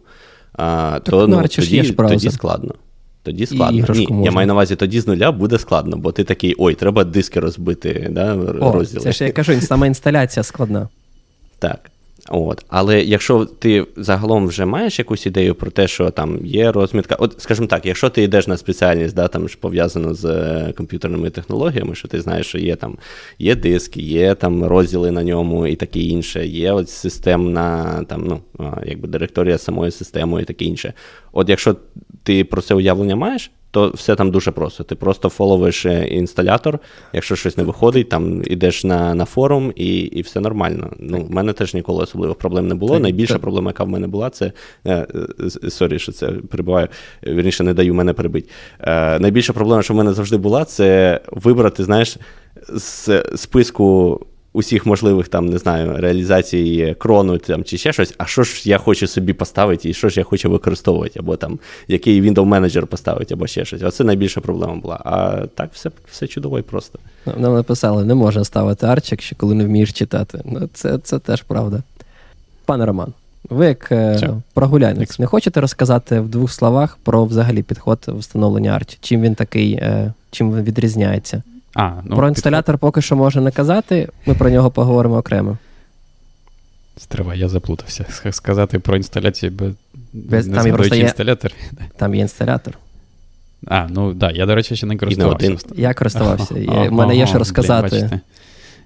[0.54, 2.74] А, то ну, ну, тоді, ж тоді складно.
[3.24, 3.86] Тоді складно.
[3.96, 6.76] І Ні, я маю на увазі, тоді з нуля буде складно, бо ти такий, ой,
[6.76, 9.04] треба диски розбити, да, О, розділи.
[9.04, 10.90] це ж я кажу, саме інсталяція складна.
[11.60, 11.92] Так.
[12.30, 12.66] От.
[12.70, 17.36] Але якщо ти загалом вже маєш якусь ідею про те, що там є розмітка, от,
[17.38, 21.96] скажімо так, якщо ти йдеш на спеціальність, да, там ж пов'язану з е, комп'ютерними технологіями,
[21.96, 22.98] що ти знаєш, що є там
[23.40, 28.42] є диски, є там розділи на ньому і таке інше, є от системна там, ну,
[28.86, 30.94] якби директорія самої системи і таке інше.
[31.32, 31.76] От якщо
[32.24, 34.84] ти про це уявлення маєш, то все там дуже просто.
[34.84, 36.80] Ти просто фоловиш е, інсталятор,
[37.14, 40.92] якщо щось не виходить, там ідеш на, на форум і, і все нормально.
[41.00, 42.94] Ну, в мене теж ніколи особливих проблем не було.
[42.94, 43.42] Так, Найбільша так.
[43.42, 44.52] проблема, яка в мене була, це
[44.88, 45.08] е,
[45.70, 46.88] sorry, що це перебиваю.
[47.28, 48.50] Вірніше, не даю мене перебити.
[48.80, 52.18] Е, найбільша проблема, що в мене завжди була, це вибрати, знаєш,
[52.70, 54.20] з списку.
[54.58, 58.78] Усіх можливих там, не знаю, реалізацій крону там, чи ще щось, а що ж я
[58.78, 63.34] хочу собі поставити, і що ж я хочу використовувати, або там який window менеджер поставити,
[63.34, 63.82] або ще щось.
[63.82, 65.00] Оце найбільша проблема була.
[65.06, 67.00] А так все, все чудово і просто.
[67.38, 70.42] Нам написали, не можна ставити арчик, ще коли не вмієш читати.
[70.46, 71.84] Ну, це, це теж правда.
[72.66, 73.14] Пане Роман,
[73.50, 74.42] ви як е, Що?
[74.54, 78.98] прогулянець, не хочете розказати в двох словах про взагалі підход встановлення арчі?
[79.02, 81.44] Чим він такий, е, чим він відрізняється?
[81.78, 85.58] А, ну, про інсталятор поки що можна не казати, ми про нього поговоримо окремо.
[86.98, 88.06] Стривай, я заплутався.
[88.32, 89.74] Сказати про інсталяцію без,
[90.14, 91.52] Без- не там просто є- інсталятор.
[91.98, 92.78] Там є інсталятор.
[93.68, 95.48] А, ну так, да, я, до речі, ще не користувався.
[95.48, 95.60] один.
[95.76, 96.54] Я користувався.
[96.90, 97.90] В мене є що розказати.
[97.90, 98.20] блін, бачите.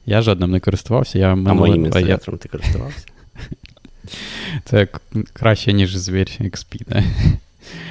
[0.06, 1.20] я жодним не користувався.
[1.20, 3.06] Я А минуле- моїм я- інсталятором ти користувався?
[4.66, 4.88] Це
[5.34, 7.04] краще, ніж звір XP, да?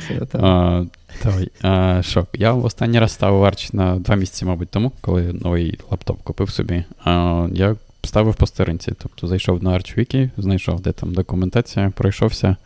[0.08, 0.40] Це, так.
[0.44, 0.84] А,
[1.25, 1.51] давай.
[1.62, 5.79] А, що, я в останній раз ставив Arch на два місяці, мабуть, тому, коли новий
[5.90, 6.85] лаптоп купив собі.
[7.05, 8.92] А, я ставив по старинці.
[9.03, 12.57] Тобто зайшов на ArchWiki, знайшов, де там документація, пройшовся.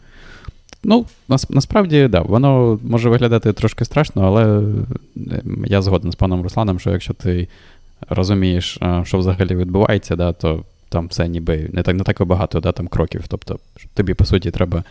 [0.85, 4.63] Ну, нас, насправді, да, воно може виглядати трошки страшно, але
[5.17, 7.49] е, я згоден з паном Русланом, що якщо ти
[8.09, 12.73] розумієш, що взагалі відбувається, да, то там все ніби не так, не так багато да,
[12.73, 13.25] там кроків.
[13.29, 13.59] Тобто,
[13.95, 14.85] тобі, по суті, треба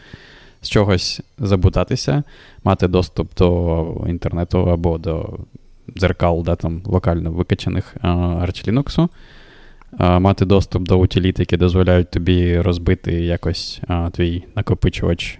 [0.63, 2.23] з чогось забутатися,
[2.63, 5.29] мати доступ до інтернету або до
[5.97, 9.07] дзеркал, да, там локально викачаних Arch Linux,
[10.19, 15.39] мати доступ до утиліт, які дозволяють тобі розбити якось а, твій накопичувач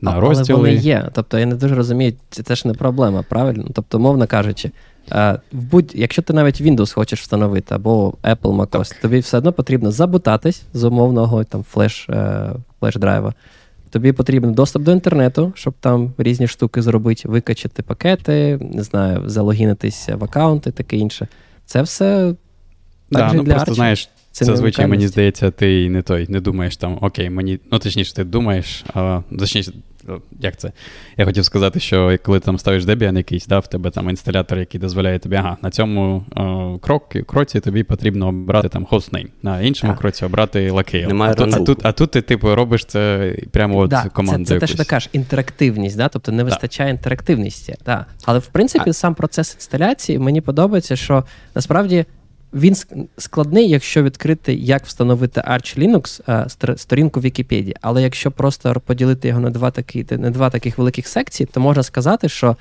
[0.00, 0.60] на А- розділи.
[0.60, 1.08] Але вони є.
[1.12, 3.64] Тобто я не дуже розумію, це теж не проблема, правильно?
[3.74, 4.70] Тобто, мовно кажучи,
[5.10, 9.90] в будь, якщо ти навіть Windows хочеш встановити або Apple MacOS, тобі все одно потрібно
[9.90, 12.50] забутатись з умовного там флеш, е,
[12.80, 13.32] flash- драйва.
[13.94, 20.16] Тобі потрібен доступ до інтернету, щоб там різні штуки зробити, викачати пакети, не знаю, залогінитися
[20.16, 21.28] в аккаунти, таке інше.
[21.66, 22.34] Це все
[23.10, 23.74] Да, же ну для просто Arch.
[23.74, 27.58] знаєш, Це зазвичай мені здається, ти не той, не думаєш там, окей, мені.
[27.72, 29.72] Ну, точніше, ти думаєш, а, точніше,
[30.40, 30.72] як це?
[31.16, 34.58] Я хотів сказати, що коли ти там ставиш Debian якийсь, да, в тебе там інсталятор,
[34.58, 39.60] який дозволяє тобі, ага, на цьому о, крок, кроці тобі потрібно обрати там hostname, на
[39.60, 40.00] іншому Так.
[40.00, 41.08] кроці обрати locale.
[41.08, 44.08] Немає А тут, а, тут, а тут ти, типу, робиш це прямо от да, це,
[44.08, 44.46] командою.
[44.46, 46.08] це те, що ти кажеш, інтерактивність, да?
[46.08, 47.74] тобто не вистачає інтерактивності.
[47.86, 48.06] Да.
[48.24, 51.24] Але в принципі, сам процес інсталяції мені подобається, що
[51.54, 52.04] насправді
[52.54, 52.76] він
[53.18, 56.20] складний, якщо відкрити, як встановити Arch Linux
[56.72, 57.76] е, сторінку Вікіпедії.
[57.80, 61.82] Але якщо просто поділити його на два такі, на два таких великих секції, то можна
[61.82, 62.56] сказати, що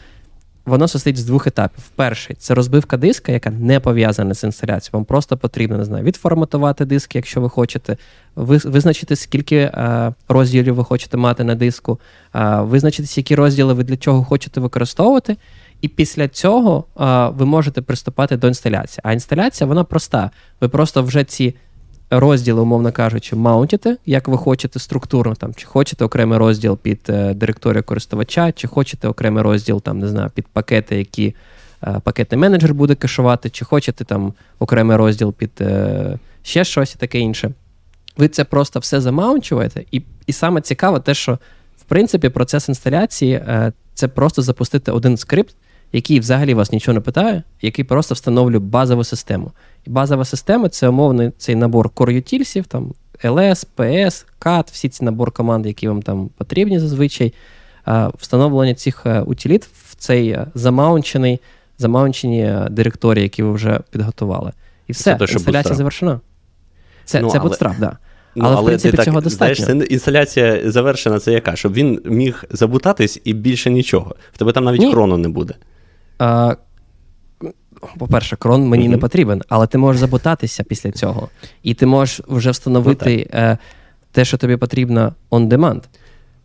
[0.66, 1.84] воно состоїть з двох етапів.
[1.96, 4.92] Перший це розбивка диска, яка не пов'язана з інсталяцією.
[4.94, 7.98] Вам просто потрібно не знаю, відформатувати диск, якщо ви хочете,
[8.36, 12.00] визначити, скільки е, розділів ви хочете мати на диску,
[12.36, 15.38] е, визначитися, які розділи ви для чого хочете використовувати.
[15.84, 19.02] І після цього а, ви можете приступати до інсталяції.
[19.04, 20.32] А інсталяція вона проста.
[20.62, 21.56] Ви просто вже ці
[22.10, 27.34] розділи, умовно кажучи, маунтите, як ви хочете структурно, там, чи хочете окремий розділ під е,
[27.34, 31.36] директорію користувача, чи хочете окремий розділ там, не знаю, під пакети, які
[31.84, 36.98] е, пакетний менеджер буде кешувати, чи хочете там окремий розділ під е, ще щось і
[36.98, 37.52] таке інше.
[38.18, 41.40] Ви це просто все замаунчуєте, і, і саме цікаве те, що
[41.78, 45.56] в принципі процес інсталяції е, це просто запустити один скрипт
[45.94, 49.52] який взагалі вас нічого не питає, який просто встановлює базову систему.
[49.88, 55.06] І базова система це умовний цей набор core utils, там LS, PS, CAT, всі ці
[55.06, 57.34] набор команд, які вам там потрібні зазвичай.
[58.18, 61.40] Встановлення цих е, утиліт в цей е, замаунчений,
[61.78, 64.52] замаунчені е, директорії, які ви вже підготували.
[64.88, 66.20] І все, це інсталяція завершена.
[67.06, 67.50] Це ну, це але...
[67.50, 67.98] Bootstrap, да.
[68.36, 69.66] Ну, але, але в принципі, ти цього достатньо.
[69.66, 71.56] Знаєш, це інсталяція завершена, це яка?
[71.56, 74.16] Щоб він міг забутатись і більше нічого.
[74.34, 74.92] В тебе там навіть Ні.
[74.92, 75.54] хрону не буде.
[76.24, 76.56] А,
[77.98, 78.92] По-перше, крон мені mm-hmm.
[78.92, 81.30] не потрібен, але ти можеш забутатися після цього.
[81.64, 83.58] І ти можеш вже встановити ну, е,
[84.12, 85.82] те, що тобі потрібно on demand.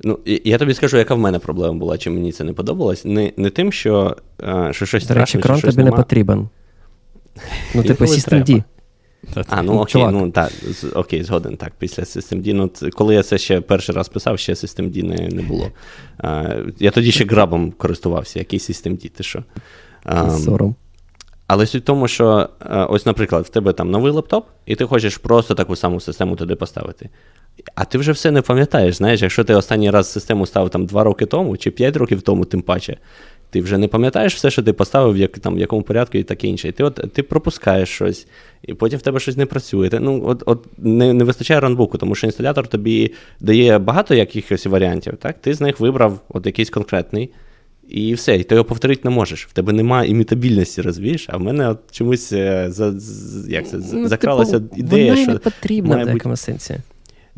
[0.05, 3.05] Ну, я тобі скажу, яка в мене проблема була, чи мені це не подобалось.
[3.05, 5.91] Не не тим, що е, що щось До речі, крон тобі нема.
[5.91, 6.49] не потрібен.
[7.75, 8.07] Ну, типу,
[9.25, 9.45] Systemd.
[9.49, 10.13] А, ну окей, Чувак.
[10.13, 10.53] ну так,
[10.95, 11.57] окей, згоден.
[11.57, 12.53] Так, після Systemd.
[12.55, 15.71] Ну, коли я це ще перший раз писав, ще Systemd не не було.
[16.19, 19.45] А, Я тоді ще грабом користувався, який Systemd, ти що?
[20.05, 20.75] А, Сором.
[21.47, 22.49] Але суть в тому, що
[22.89, 26.55] ось, наприклад, в тебе там новий лаптоп, і ти хочеш просто таку саму систему туди
[26.55, 27.09] поставити.
[27.75, 28.95] А ти вже все не пам'ятаєш.
[28.97, 32.45] Знаєш, якщо ти останній раз систему ставив там 2 роки тому чи 5 років тому,
[32.45, 32.97] тим паче,
[33.51, 36.49] ти вже не пам'ятаєш все, що ти поставив, як, там, в якому порядку і таке
[36.49, 36.69] інше.
[36.69, 38.27] І ти от, ти пропускаєш щось,
[38.63, 39.89] і потім в тебе щось не працює.
[39.89, 44.67] Ти, ну, от, от Не не вистачає ранбуку, тому що інсталятор тобі дає багато якихось
[44.67, 45.17] варіантів.
[45.17, 45.41] так?
[45.41, 47.31] Ти з них вибрав от якийсь конкретний.
[47.89, 49.47] І все, і ти його повторити не можеш.
[49.47, 51.27] В тебе немає імітабільності, розумієш?
[51.29, 52.95] А в мене от чомусь е, за,
[53.49, 55.33] як це, ну, типу, закралася типу, ідея, вона що.
[55.33, 56.77] не потрібна в якому сенсі.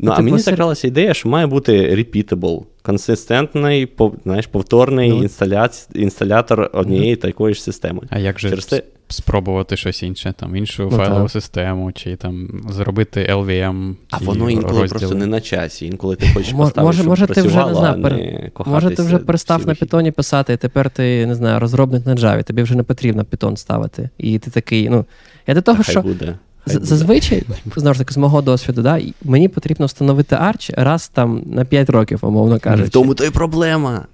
[0.03, 3.89] Ну, а типу, мені закралася ідея, що має бути repeatable, консистентний,
[4.23, 5.89] знаєш, повторний ну, інсталяц...
[5.93, 8.01] інсталятор однієї ну, такої ж системи.
[8.09, 8.83] А як же Через те...
[9.07, 11.31] спробувати щось інше, там іншу ну, файлову так.
[11.31, 13.95] систему, чи там зробити LVM.
[14.09, 14.99] А воно інколи розділи.
[14.99, 15.85] просто не на часі.
[15.85, 18.13] Інколи ти хочеш поставити, може, щоб може, ти вже не знаю, пер...
[18.13, 22.15] не Може, ти вже перестав на питоні писати, і тепер ти не знаю, розробник на
[22.15, 24.09] Java, тобі вже не потрібно питон ставити.
[24.17, 25.05] І ти такий, ну.
[25.47, 26.35] Я до того, що буде.
[26.65, 27.43] Зазвичай,
[27.75, 31.89] знову ж таки, з мого досвіду, да, мені потрібно встановити арч раз там на 5
[31.89, 32.87] років, умовно кажучи.
[32.87, 34.05] В тому то й проблема.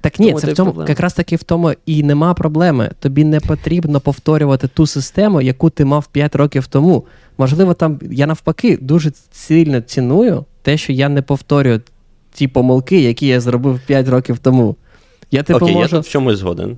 [0.00, 0.88] Так ні, це в цьому проблема.
[0.88, 2.90] якраз таки в тому і нема проблеми.
[3.00, 7.04] Тобі не потрібно повторювати ту систему, яку ти мав 5 років тому.
[7.38, 11.80] Можливо, там я навпаки дуже сильно ціную те, що я не повторюю
[12.32, 14.76] ті помилки, які я зробив 5 років тому.
[15.30, 15.96] Я типу Окей, можу...
[15.96, 16.76] я тут в чомусь згоден.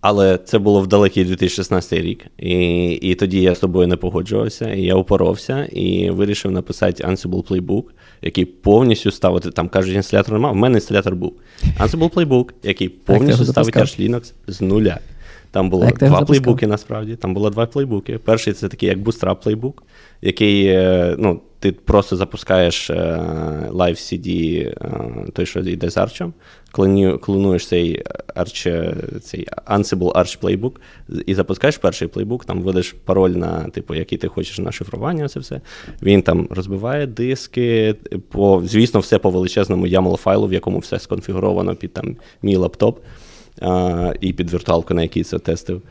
[0.00, 4.72] Але це було в далекий 2016 рік, і і тоді я з тобою не погоджувався,
[4.72, 7.84] і я упоровся і вирішив написати Ansible Playbook,
[8.22, 11.32] який повністю ставити, там кажуть, інсталятор немає, в мене інсталятор був.
[11.80, 14.98] Ansible Playbook, який повністю ставить Arch Linux з нуля.
[15.50, 17.16] Там було так, два плейбуки, насправді.
[17.16, 18.18] Там було два плейбуки.
[18.18, 19.82] Перший це такий як Bootstrap плейбук,
[20.22, 22.94] який е, ну, ти просто запускаєш е,
[23.70, 26.32] Live CD, е, той, що йде з арчем,
[27.20, 28.02] клонуєш цей
[28.36, 30.72] Arch, цей Ansible Arch Playbook
[31.26, 35.40] і запускаєш перший плейбук, там вводиш пароль на типу, який ти хочеш на шифрування, це
[35.40, 35.60] все.
[36.02, 37.94] Він там розбиває диски,
[38.28, 43.00] по, звісно, все по величезному YAML файлу, в якому все сконфігуровано під там мій лаптоп
[43.60, 45.82] а, і під віртуалку, на якій це тестив.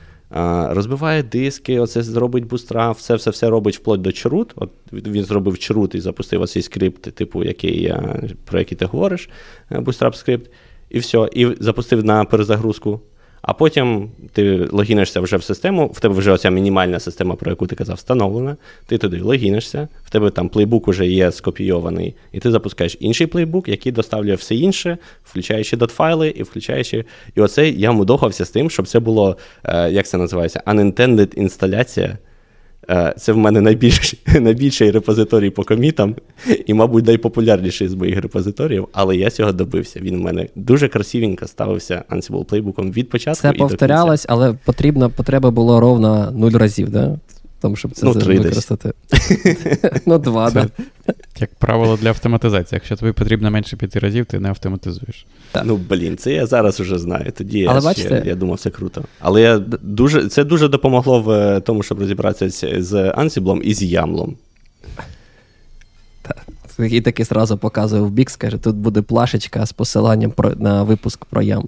[0.70, 4.54] Розбиває диски, оце зробить бустра, все все все робить вплоть до чрут.
[4.56, 7.94] От Він зробив чрут і запустив оцей скрипт, типу, який,
[8.46, 9.30] про який ти говориш,
[9.72, 10.52] Bootstrap скрипт,
[10.90, 13.02] і все, і запустив на перезагрузку
[13.48, 17.68] а потім ти логінишся вже в систему, в тебе вже оця мінімальна система, про яку
[17.68, 18.58] ти казав, встановлена.
[18.86, 23.68] Ти туди логінишся, в тебе там плейбук вже є скопійований, і ти запускаєш інший плейбук,
[23.68, 27.06] який доставлює все інше, включаючи дотфайли і включаючи.
[27.36, 32.18] І оце я мудохався з тим, щоб це було, е, як це називається, unintended інсталяція.
[32.90, 36.16] Е, це в мене найбільший найбільший репозиторій по комітам,
[36.66, 40.00] і, мабуть, найпопулярніший з моїх репозиторіїв, але я цього добився.
[40.00, 43.42] Він в мене дуже красивенько ставився Ansible Playbook від початку.
[43.42, 47.20] Це і повторялось, до але потрібно, потреба було ровно нуль разів, да?
[47.62, 48.93] Тому щоб це ну, використати.
[50.05, 50.68] Ну, два, так.
[51.39, 52.78] Як правило для автоматизації.
[52.78, 55.26] Якщо тобі потрібно менше п'яти разів, ти не автоматизуєш.
[55.64, 57.32] Ну, блін, це я зараз вже знаю.
[57.32, 59.03] Тоді Але я, бачите, ще, я думав, це круто.
[59.20, 64.36] Але я дуже, це дуже допомогло в тому, щоб розібратися з Ansible і з Ямлом.
[66.80, 71.26] І таки зразу показує в бік, скаже, тут буде плашечка з посиланням про, на випуск
[71.26, 71.68] про ям.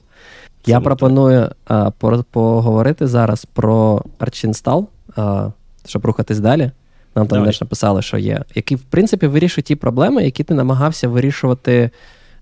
[0.65, 1.91] Я пропоную а,
[2.31, 4.85] поговорити зараз про Archinstall,
[5.15, 5.49] а,
[5.89, 6.71] щоб рухатись далі.
[7.15, 11.07] Нам там теж написали, що є, який, в принципі, вирішує ті проблеми, які ти намагався
[11.07, 11.89] вирішувати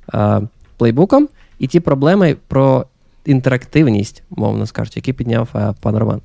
[0.07, 0.41] а,
[0.77, 1.29] плейбуком,
[1.59, 2.85] і ті проблеми про
[3.25, 6.21] інтерактивність, мовно скажучи, які підняв а, пан Роман.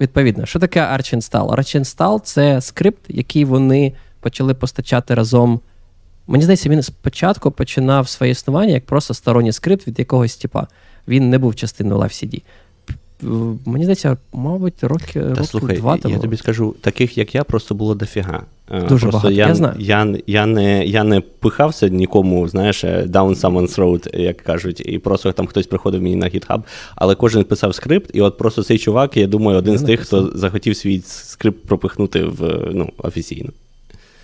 [0.00, 1.56] Відповідно, що таке Archinstall?
[1.56, 5.60] Archinstall– це скрипт, який вони почали постачати разом.
[6.26, 10.66] Мені здається, він спочатку починав своє існування як просто сторонній скрипт від якогось типа.
[11.08, 12.42] Він не був частиною LiveCD.
[13.66, 16.14] Мені здається, мабуть, роки, Та, роки слухай, два тому.
[16.14, 18.42] Я тобі скажу, таких, як я, просто було дофіга.
[18.70, 19.74] Е, Дуже просто багато, я, я знаю.
[19.78, 24.98] Я, я, не я не пихався нікому, знаєш, е, down someone's road, як кажуть, і
[24.98, 26.62] просто там хтось приходив мені на GitHub,
[26.96, 30.00] але кожен писав скрипт, і от просто цей чувак, я думаю, один я з тих,
[30.00, 33.50] хто захотів свій скрипт пропихнути в ну, офіційно.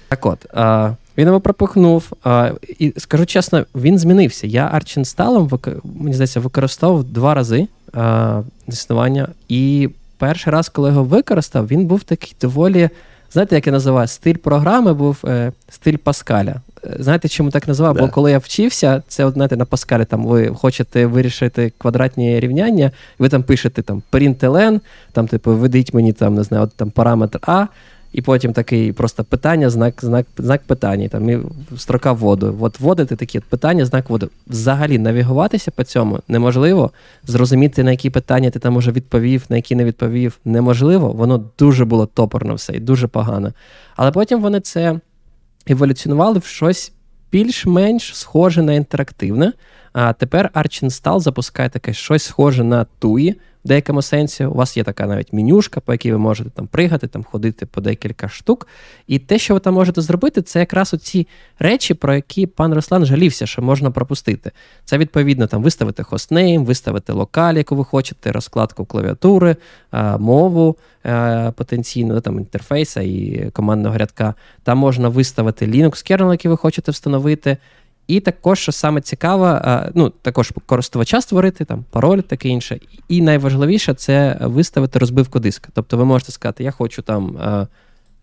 [0.08, 2.12] Так от, а, він його пропихнув.
[2.24, 4.46] А, і скажу чесно, він змінився.
[4.46, 5.50] Я арчинсталом,
[5.84, 9.28] мені здається, використовував два рази а, існування.
[9.48, 9.88] І
[10.18, 12.90] перший раз, коли його використав, він був такий доволі.
[13.32, 14.08] Знаєте, як я називаю?
[14.08, 16.54] Стиль програми був е, стиль Паскаля.
[16.84, 17.94] Е, знаєте, чому так називав?
[17.94, 18.00] Да.
[18.00, 22.90] Бо коли я вчився, це от, знаєте, на Паскалі там ви хочете вирішити квадратні рівняння,
[23.18, 24.80] ви там пишете там println,
[25.12, 27.66] там, типу, введіть мені там, не знаю, от, там параметр А.
[28.18, 31.08] І потім такий просто питання, знак знак, знак питання.
[31.08, 31.38] Там, і
[31.76, 32.56] строка вводу.
[32.60, 34.30] От вводити такі питання, знак воду.
[34.46, 36.90] Взагалі навігуватися по цьому неможливо.
[37.24, 41.12] Зрозуміти, на які питання ти там уже відповів, на які не відповів, неможливо.
[41.12, 43.52] Воно дуже було топорно все і дуже погано.
[43.96, 45.00] Але потім вони це
[45.66, 46.92] еволюціонували в щось
[47.32, 49.52] більш-менш схоже на інтерактивне.
[49.92, 53.34] А тепер Arch запускає таке щось схоже на TUI,
[53.68, 54.44] деякому сенсі.
[54.44, 57.80] У вас є така навіть менюшка, по якій ви можете там пригати, там ходити по
[57.80, 58.68] декілька штук.
[59.06, 61.26] І те, що ви там можете зробити, це якраз оці
[61.58, 64.50] речі, про які пан Руслан жалівся, що можна пропустити.
[64.84, 69.56] Це відповідно там виставити hostname, виставити локаль, яку ви хочете, розкладку клавіатури,
[70.18, 70.76] мову
[71.54, 74.34] потенційно, там інтерфейса і командного рядка.
[74.62, 77.56] Там можна виставити Linux kernel, який ви хочете встановити.
[78.08, 82.80] І також, що саме цікаве, ну, також користувача створити, там, пароль, таке інше.
[83.08, 85.68] І найважливіше це виставити розбивку диска.
[85.74, 87.36] Тобто ви можете сказати, я хочу там,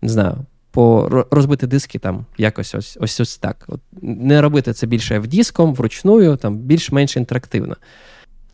[0.02, 0.36] не знаю,
[0.70, 3.64] по розбити диски там якось ось ось ось так.
[3.68, 7.76] От, Не робити це більше в диском, вручную, там більш-менш інтерактивно.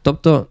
[0.02, 0.46] Тобто,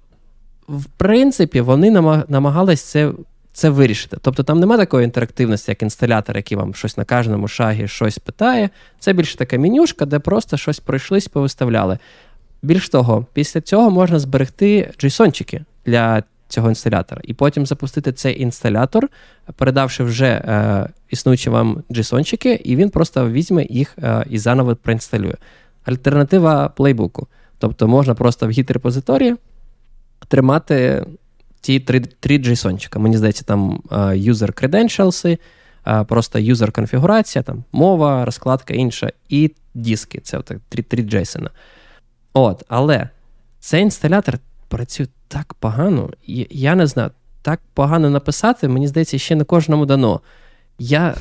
[0.67, 1.91] в принципі, вони
[2.27, 3.11] намагались це
[3.54, 4.18] це вирішити.
[4.22, 8.70] Тобто там немає такої інтерактивності, як інсталятор, який вам щось на кожному шагі щось питає.
[8.99, 11.97] Це більше така менюшка, де просто щось пройшлись, повиставляли.
[12.62, 19.10] Більш того, після цього можна зберегти JSON-чики для цього інсталятора, і потім запустити цей інсталятор,
[19.56, 25.36] передавши вже е, існуючі вам JSON-чики, і він просто візьме їх е, і заново проінсталює.
[25.86, 27.28] Альтернатива плейбуку.
[27.58, 29.36] Тобто можна просто в гіт-репозиторії
[30.28, 31.06] тримати
[31.62, 32.99] ті три JSON-чика.
[32.99, 35.38] Мені здається, там user credentials,
[36.05, 40.20] просто user конфігурація, там мова, розкладка інша, і диски.
[40.20, 41.49] Це от, три, JSON.
[42.34, 43.09] От, Але
[43.59, 46.09] цей інсталятор працює так погано,
[46.49, 50.22] я не знаю, так погано написати, мені здається, ще не кожному дано.
[50.80, 51.16] Я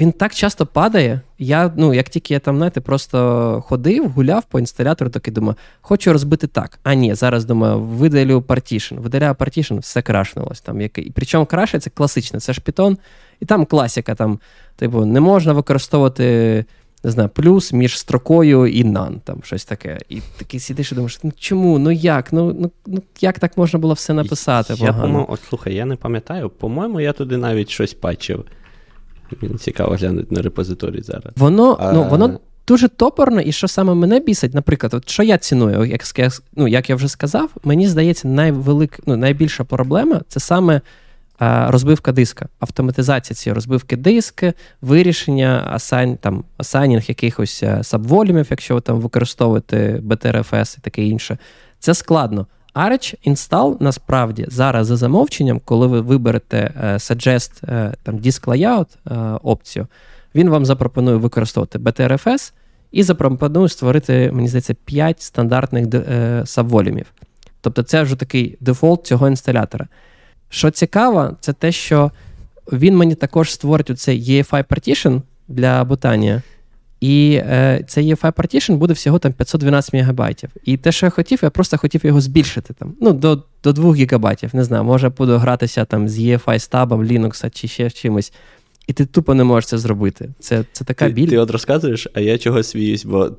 [0.00, 1.20] він так часто падає.
[1.38, 6.12] Я, ну, як тільки я там, знаєте, просто ходив, гуляв по інсталятору, такий думаю, хочу
[6.12, 6.78] розбити так.
[6.82, 9.00] А ні, зараз думаю, видалю partition.
[9.00, 10.60] Видаляю partition, все крашнулось.
[10.60, 11.12] Там, який.
[11.14, 12.96] Причому краще це класичне, це ж Python,
[13.40, 14.38] і там класика, там,
[14.76, 16.64] типу, не можна використовувати.
[17.04, 19.98] Не знаю, плюс між строкою і none, там щось таке.
[20.08, 21.78] І такий сидиш і думаєш, ну чому?
[21.78, 22.32] Ну як?
[22.32, 24.74] Ну ну, ну як так можна було все написати?
[24.78, 28.44] Я, по от слухай, я не пам'ятаю, по-моєму, я туди навіть щось пачив.
[29.40, 31.32] Мені цікаво глянути на репозиторій зараз.
[31.36, 31.92] Воно а...
[31.92, 36.02] ну, воно дуже топорно, і що саме мене бісить, наприклад, от що я ціную, як
[36.56, 40.80] ну, як я вже сказав, мені здається, найвелик, ну, найбільша проблема це саме
[41.68, 48.74] розбивка диска, автоматизація цієї розбивки диски, вирішення assign, там, assigning якихось е, subvolume 'ів, якщо
[48.74, 51.38] ви там використовуєте BTRFS і таке інше.
[51.78, 52.46] Це складно.
[52.74, 58.86] Arch Install насправді зараз за замовченням, коли ви виберете uh, Suggest uh, там, Disk Layout
[59.06, 59.86] uh, опцію,
[60.34, 62.52] він вам запропонує використовувати BTRFS
[62.92, 65.86] і запропонує створити, мені здається, 5 стандартних
[66.44, 67.06] subvolume 'ів.
[67.60, 69.88] Тобто це вже такий дефолт цього інсталятора.
[70.48, 72.10] Що цікаво, це те, що
[72.72, 76.42] він мені також створить цей EFI partition для Botania.
[77.02, 80.20] І е, цей EFI partition буде всього там 512 МБ.
[80.64, 83.92] І те, що я хотів, я просто хотів його збільшити там, ну, до до 2
[83.94, 84.36] ГБ.
[84.52, 88.32] Не знаю, може буду гратися там з EFI стабом, Linux чи ще чимось.
[88.86, 90.30] І ти тупо не можеш це зробити.
[90.40, 91.28] Це це така ти, біль.
[91.28, 93.30] Ти от розказуєш, а я чогось сміюсь, бо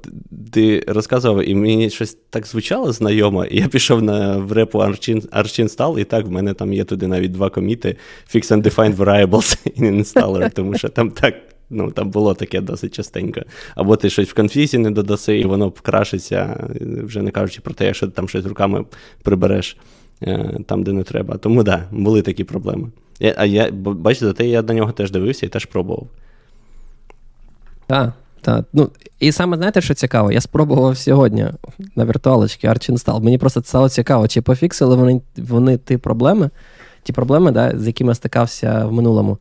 [0.52, 5.64] ти розказував, і мені щось так звучало знайомо, і я пішов на в репу Arch
[5.64, 7.96] Install, і так в мене там є туди навіть два коміти
[8.36, 11.36] Fix and Defined Variables in Installer, тому що там так.
[11.70, 13.42] Ну, там було таке досить частенько.
[13.76, 17.86] Або ти щось в конфізі не додаси, і воно крашиться, вже не кажучи про те,
[17.86, 18.86] якщо ти там щось руками
[19.24, 19.78] прибереш
[20.24, 21.38] е, там, де не треба.
[21.38, 22.92] Тому так, да, були такі проблеми.
[23.38, 26.08] А я, бачите, зате я на нього теж дивився і теж пробував.
[27.88, 28.66] Так, так.
[28.74, 28.90] Ну,
[29.20, 30.32] І саме знаєте, що цікаво?
[30.32, 31.48] Я спробував сьогодні
[31.96, 33.24] на віртуалочці Arch Install.
[33.24, 36.50] Мені просто стало цікаво, чи пофіксили вони вони ті проблеми,
[37.04, 39.38] ті проблеми, да, з якими стикався в минулому.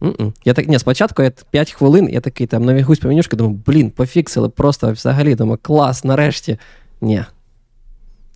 [0.00, 0.32] Mm-mm.
[0.44, 3.90] Я так, ні, Спочатку я 5 хвилин, я такий там навігусь по менюшку, думаю, блін,
[3.90, 6.58] пофіксили просто взагалі, думаю, клас, нарешті.
[7.00, 7.24] Ні.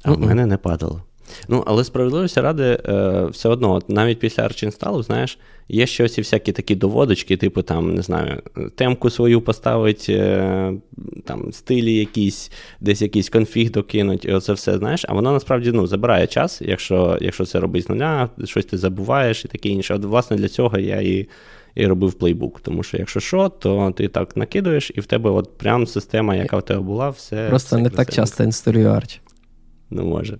[0.03, 1.03] А в мене не падало.
[1.49, 6.21] Ну, але справедливості ради, е, все одно, от навіть після арчінсталу, знаєш, є щось і
[6.21, 8.43] всякі такі доводочки, типу там, не знаю,
[8.75, 10.73] темку свою поставить, е,
[11.25, 15.87] там стилі якісь, десь якийсь конфіг докинуть, і оце все, знаєш, а воно насправді ну,
[15.87, 19.95] забирає час, якщо якщо це робить з нуля, щось ти забуваєш і таке інше.
[19.95, 21.29] От, власне, для цього я і.
[21.75, 25.59] І робив плейбук, тому що якщо що, то ти так накидуєш, і в тебе от
[25.59, 27.49] прям система, яка в тебе була, все.
[27.49, 29.19] Просто все не так часто інсталюю Arch.
[29.91, 30.39] Ну, може.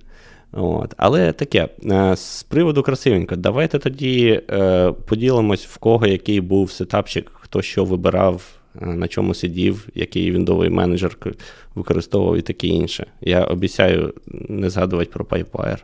[0.53, 0.95] От.
[0.97, 7.31] Але таке, е, з приводу красивенько, давайте тоді е, поділимось, в кого який був сетапчик,
[7.35, 8.43] хто що вибирав,
[8.83, 11.17] е, на чому сидів, який віндовий менеджер
[11.75, 13.07] використовував і таке інше.
[13.21, 14.15] Я обіцяю
[14.49, 15.83] не згадувати про PipeWire.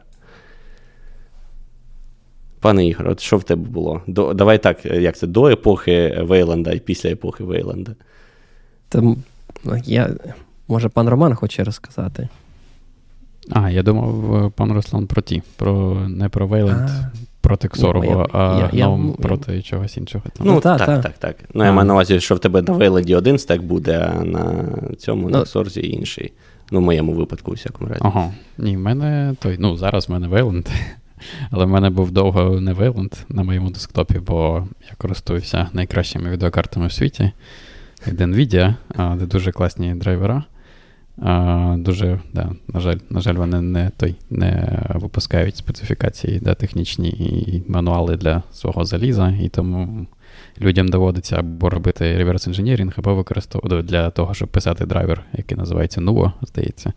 [2.61, 4.03] Пане Ігор, от що в тебе було?
[4.07, 7.95] До, Давай так, як це, до епохи Вейланда і після епохи Вейланда.
[8.89, 9.17] Там,
[9.85, 10.11] я,
[10.69, 12.29] Може, пан Роман хоче розказати.
[13.51, 16.91] А, я думав, пан Руслан про ті, про не про Вейленд
[17.45, 20.25] проти Ксорового, а Гном проти чогось іншого.
[20.33, 20.47] Там.
[20.47, 21.13] Ну, так, так, так.
[21.19, 21.37] так.
[21.55, 24.65] Ну, я маю на увазі, що в тебе на Вейленді один стек буде, а на
[24.99, 26.33] цьому, ну, на Сорзі інший.
[26.71, 28.01] Ну, в моєму випадку, у всякому разі.
[28.05, 28.33] Ага.
[28.59, 30.69] Ні, в мене той, ну, зараз в мене Wayland.
[31.51, 36.87] Але в мене був довго не Wayland на моєму десктопі, бо я користуюся найкращими відеокартами
[36.87, 37.33] в світі
[38.07, 38.75] від NVIDIA,
[39.17, 40.45] де дуже класні драйвера.
[41.77, 47.63] Дуже, да, на жаль, на жаль, вони не той не випускають специфікації да, технічні і
[47.69, 50.07] мануали для свого заліза, і тому
[50.61, 56.01] людям доводиться або робити reverse engineering, або використовувати для того, щоб писати драйвер, який називається
[56.01, 56.93] Nouveau, здається.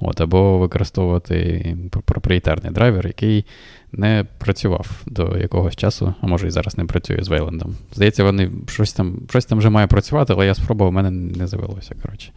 [0.00, 3.44] От, Або використовувати проприєтарний драйвер, який
[3.92, 7.76] не працював до якогось часу, а може і зараз не працює з Wayland 'ом.
[7.92, 11.46] Здається, вони щось там щось там вже має працювати, але я спробував, у мене не
[11.46, 11.94] завелося.
[12.02, 12.32] коротше.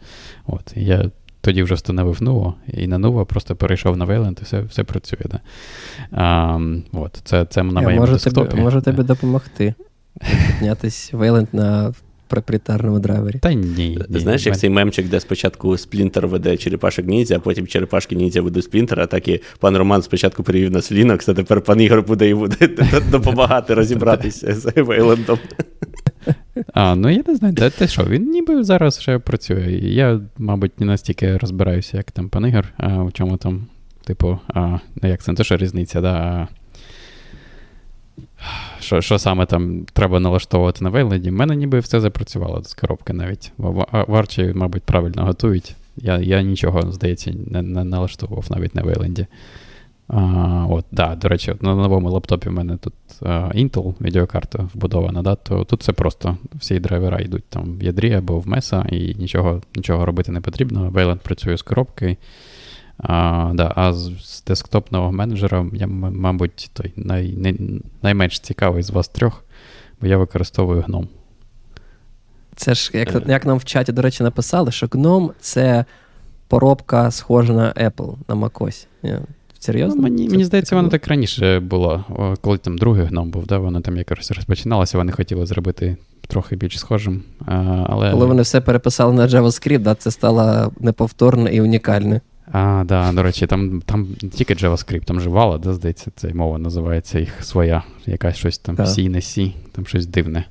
[0.46, 4.60] От, Я тоді вже встановив Nouveau, і на Nouveau просто перейшов на Wayland, і все
[4.60, 5.26] все працює.
[5.30, 5.40] Да.
[6.12, 6.58] А,
[6.92, 8.56] от, Це це на моєму десктопі.
[8.56, 9.74] Можу тобі допомогти.
[10.48, 11.92] Підняти Wayland на
[12.30, 13.38] проприєтарному драйвері.
[13.38, 13.98] Та ні.
[14.08, 18.42] ні Знаєш, як цей мемчик, де спочатку сплінтер веде черепашок ніндзя, а потім черепашки ніндзя
[18.42, 22.02] ведуть сплінтера, так і пан Роман спочатку перевів нас в Linux, а тепер пан Ігор
[22.02, 22.48] буде йому
[23.10, 25.38] допомагати розібратися з Вейлендом.
[26.74, 29.70] А, ну я не знаю, де те що, він ніби зараз ще працює.
[29.82, 33.66] Я, мабуть, не настільки розбираюся, як там пан Ігор, а в чому там,
[34.04, 36.48] типу, а, ну як це не те, що різниця, да, а
[38.90, 43.12] що що саме там треба налаштовувати на вейленді, в мене ніби все запрацювало з коробки
[43.12, 43.52] навіть.
[43.58, 45.76] В Арчі, мабуть, правильно готують.
[45.96, 49.26] Я я нічого, здається, не, не налаштовував навіть на вейленді.
[50.08, 55.22] А, от, да, До речі, на новому лаптопі в мене тут а, Intel відеокарта вбудована,
[55.22, 59.14] да, то тут це просто всі драйвера йдуть там в ядрі або в меса, і
[59.14, 60.90] нічого нічого робити не потрібно.
[60.90, 62.16] Вейленд працює з коробки.
[63.02, 68.90] А да, а з, з десктопного менеджера я, мабуть, той най, най, найменш цікавий з
[68.90, 69.44] вас трьох,
[70.00, 71.06] бо я використовую GNOME.
[72.56, 73.22] Це ж, як е.
[73.26, 75.84] як нам в чаті, до речі, написали, що GNOME це
[76.48, 78.86] поробка схожа на Apple на MacOS.
[79.58, 79.96] Серйозно?
[79.96, 82.04] Ну, мені мені здається, воно так раніше було.
[82.40, 85.96] Коли там другий гном був, да, воно там якось розпочиналося, вони хотіли зробити
[86.26, 87.22] трохи більш схожим.
[87.46, 88.10] А, але...
[88.10, 92.20] Коли вони все переписали на JavaScript, да, це стало неповторно і унікальне.
[92.52, 96.58] А, да, до речі, там там тільки JavaScript, там же Vala, да, здається, ця мова
[96.58, 100.44] називається їх своя, якась щось там C, не C, там щось дивне.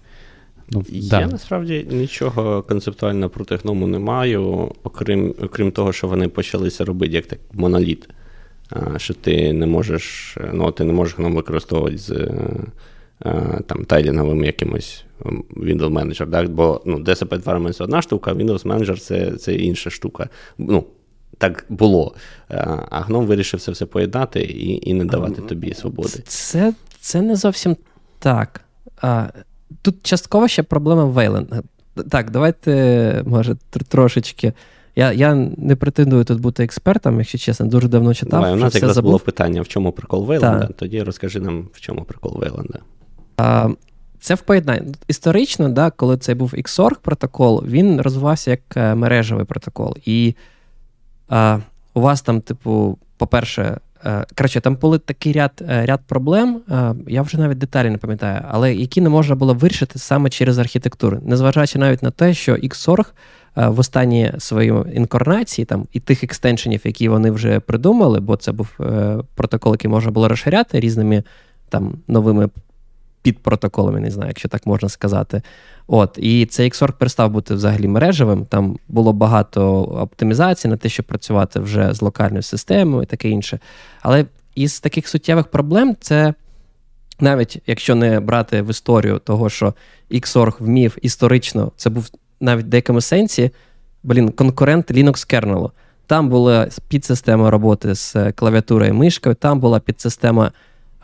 [0.72, 1.28] Ну, Я да.
[1.28, 7.26] насправді нічого концептуально проти гному не маю, окрім окрім того, що вони почалися робити як
[7.26, 8.10] так моноліт.
[8.98, 12.30] Що ти не можеш ну, ти не можеш гном використовувати з
[13.66, 15.06] там тайлінговим якимось
[15.56, 16.32] Windows Manager.
[16.32, 16.50] Так?
[16.50, 20.30] Бо ну, DSP Environment це одна штука, а Windows Manager це це інша штука.
[20.58, 20.86] Ну,
[21.38, 22.16] Так було.
[22.90, 26.24] А гном вирішив це все поєднати і і не давати тобі свободи.
[26.28, 27.78] Це це не зовсім
[28.20, 28.62] так.
[29.02, 29.28] А,
[29.82, 31.48] Тут частково ще проблема Вейлен.
[32.10, 33.56] Так, давайте, може,
[33.88, 34.54] трошечки.
[34.96, 38.32] Я я не претендую тут бути експертом, якщо чесно, дуже давно читав.
[38.42, 39.10] Давай, У нас якраз забув.
[39.12, 40.68] було питання, в чому прикол Вейленда.
[40.68, 40.78] Так.
[40.78, 42.80] Тоді розкажи нам, в чому прикол Вейленда.
[43.38, 43.70] А,
[44.20, 44.94] Це в поєднанні.
[45.08, 49.96] Історично, да, коли це був Xorg протокол, він розвивався як е, мережевий протокол.
[50.06, 50.36] І
[51.94, 56.94] у вас там, типу, по-перше, Е, коротше, там були такий ряд е, ряд проблем, е,
[57.08, 61.20] я вже навіть деталі не пам'ятаю, але які не можна було вирішити саме через архітектуру,
[61.26, 63.06] незважаючи навіть на те, що X40
[63.56, 68.68] в останній своїй інкарнації там і тих екстеншенів, які вони вже придумали, бо це був
[69.36, 71.24] протокол, який можна було розширяти різними
[71.70, 72.50] там новими
[73.22, 75.42] підпротоколами, не знаю, якщо так можна сказати.
[75.88, 78.46] От, І цей Xorg перестав бути взагалі мережевим.
[78.46, 83.60] Там було багато оптимізацій на те, щоб працювати вже з локальною системою і таке інше.
[84.02, 86.34] Але із таких суттєвих проблем це.
[87.22, 89.74] Навіть якщо не брати в історію того, що
[90.12, 92.10] Xorg вмів історично, це був
[92.40, 93.52] навіть в деякому сенсі
[94.04, 95.72] блін, конкурент Linux кернелу.
[96.08, 100.52] Там була підсистема роботи з клавіатурою і мишкою, там була підсистема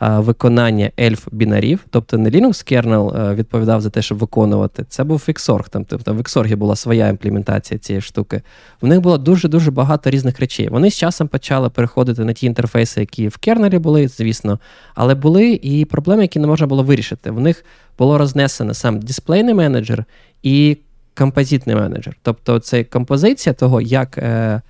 [0.00, 4.84] виконання ельф бінарів, тобто не Linux kernel відповідав за те, щоб виконувати.
[4.88, 8.42] Це був Xorg, там, тобто в Xorg була своя імплементація цієї штуки.
[8.80, 10.68] В них було дуже-дуже багато різних речей.
[10.68, 14.58] Вони з часом почали переходити на ті інтерфейси, які в кернелі були, звісно,
[14.94, 17.30] але були і проблеми, які не можна було вирішити.
[17.30, 17.64] В них
[17.98, 20.04] було рознесено сам дисплейний менеджер
[20.42, 20.78] і
[21.14, 22.16] композитний менеджер.
[22.22, 24.18] Тобто це композиція того, як.
[24.18, 24.62] Е,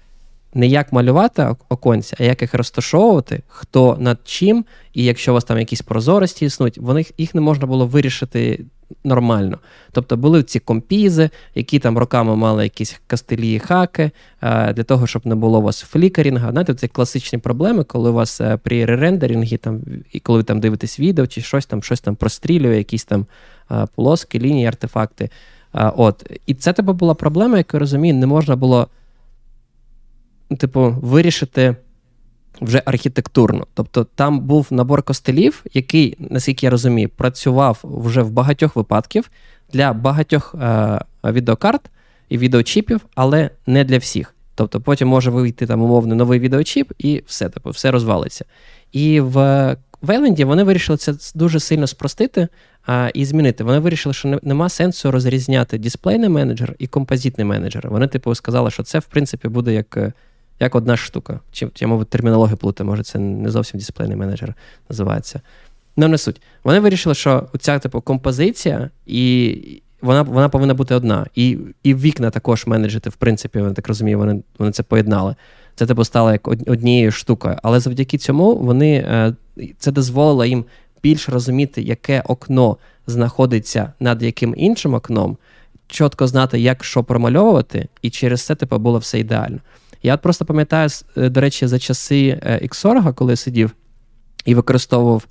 [0.57, 5.45] не як малювати оконця, а як їх розташовувати, хто над чим, і якщо у вас
[5.45, 8.65] там якісь прозорості існують, вони, їх не можна було вирішити
[9.05, 9.59] нормально.
[9.93, 14.11] Тобто були ці компізи, які там роками мали якісь кастелі і хаки,
[14.43, 16.51] для того, щоб не було у вас флікерінга.
[16.51, 19.81] Знаєте, це класичні проблеми, коли у вас е, при ререндерінгі, там,
[20.13, 23.27] і коли ви там дивитесь відео чи щось там щось там прострілює, якісь там
[23.95, 25.31] полоски, лінії, артефакти.
[25.73, 26.31] От.
[26.47, 28.89] І це тебе була проблема, яку я розумію, не можна було
[30.59, 31.77] типу, вирішити
[32.61, 33.67] вже архітектурно.
[33.75, 39.31] Тобто там був набор костелів, який, наскільки я розумію, працював вже в багатьох випадків
[39.73, 41.91] для багатьох е- відеокарт
[42.29, 44.35] і відеочіпів, але не для всіх.
[44.55, 48.45] Тобто потім може вийти там умовний новий відеочіп, і все типу, все розвалиться.
[48.93, 52.49] І в Вейленді вони вирішили це дуже сильно спростити
[52.87, 53.65] а, і змінити.
[53.65, 57.91] Вони вирішили, що не, нема сенсу розрізняти дисплейний менеджер і композитний менеджер.
[57.91, 60.13] Вони, типу, сказали, що це, в принципі, буде як е,
[60.61, 61.41] як одна штука.
[61.53, 64.55] Чи я мовить термінологію плутаю, може, це не зовсім дисплейний менеджер
[64.89, 65.41] називається.
[65.97, 66.43] Ну, не суть.
[66.65, 71.27] Вони вирішили, що ця типу композиція, і вона вона повинна бути одна.
[71.35, 75.35] І і вікна також менеджити, в принципі, я так розумію, вони вони це поєднали.
[75.75, 77.57] Це типу стало як однією штукою.
[77.63, 79.35] Але завдяки цьому вони е,
[79.79, 80.65] це дозволило їм
[81.03, 82.77] більш розуміти, яке окно
[83.07, 85.37] знаходиться над яким іншим окном,
[85.87, 89.59] чітко знати, як що промальовувати, і через це типу, було все ідеально.
[90.03, 93.71] Я от просто пам'ятаю, е, до речі, за часи Xorg, коли я сидів
[94.45, 95.27] і використовував.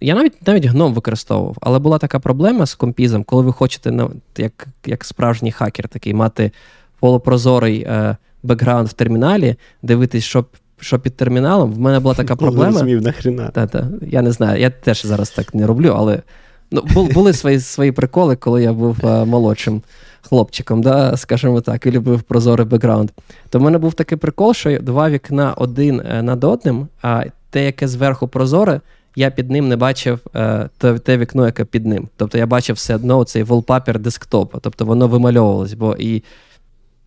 [0.00, 4.66] Я навіть навіть гном використовував, але була така проблема з компізом, коли ви хочете, як
[4.86, 6.52] як справжній хакер, такий мати
[7.00, 10.44] полупрозорий е, бекграунд в терміналі, дивитись, що
[10.80, 11.72] що під терміналом.
[11.72, 12.82] В мене була така проблема.
[12.82, 13.48] Нахрена.
[13.48, 13.88] Та-та.
[14.02, 16.22] Я не знаю, я теж зараз так не роблю, але
[16.70, 19.82] ну, були свої свої приколи, коли я був е, молодшим
[20.22, 23.10] хлопчиком, да, скажімо так, і любив прозорий бекграунд.
[23.50, 27.64] То в мене був такий прикол, що два вікна один е, над одним, а те,
[27.64, 28.80] яке зверху прозоре,
[29.16, 32.08] я під ним не бачив е, те, те вікно, яке під ним.
[32.16, 35.74] Тобто я бачив все одно цей волпапір десктопа, тобто воно вимальовувалось.
[35.74, 36.22] бо і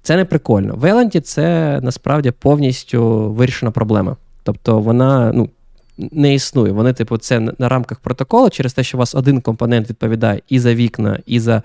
[0.01, 0.75] це не прикольно.
[0.75, 4.17] В Еленді це насправді повністю вирішена проблема.
[4.43, 5.49] Тобто вона ну,
[5.97, 6.71] не існує.
[6.71, 10.59] Вони, типу, це на рамках протоколу через те, що у вас один компонент відповідає і
[10.59, 11.61] за вікна, і за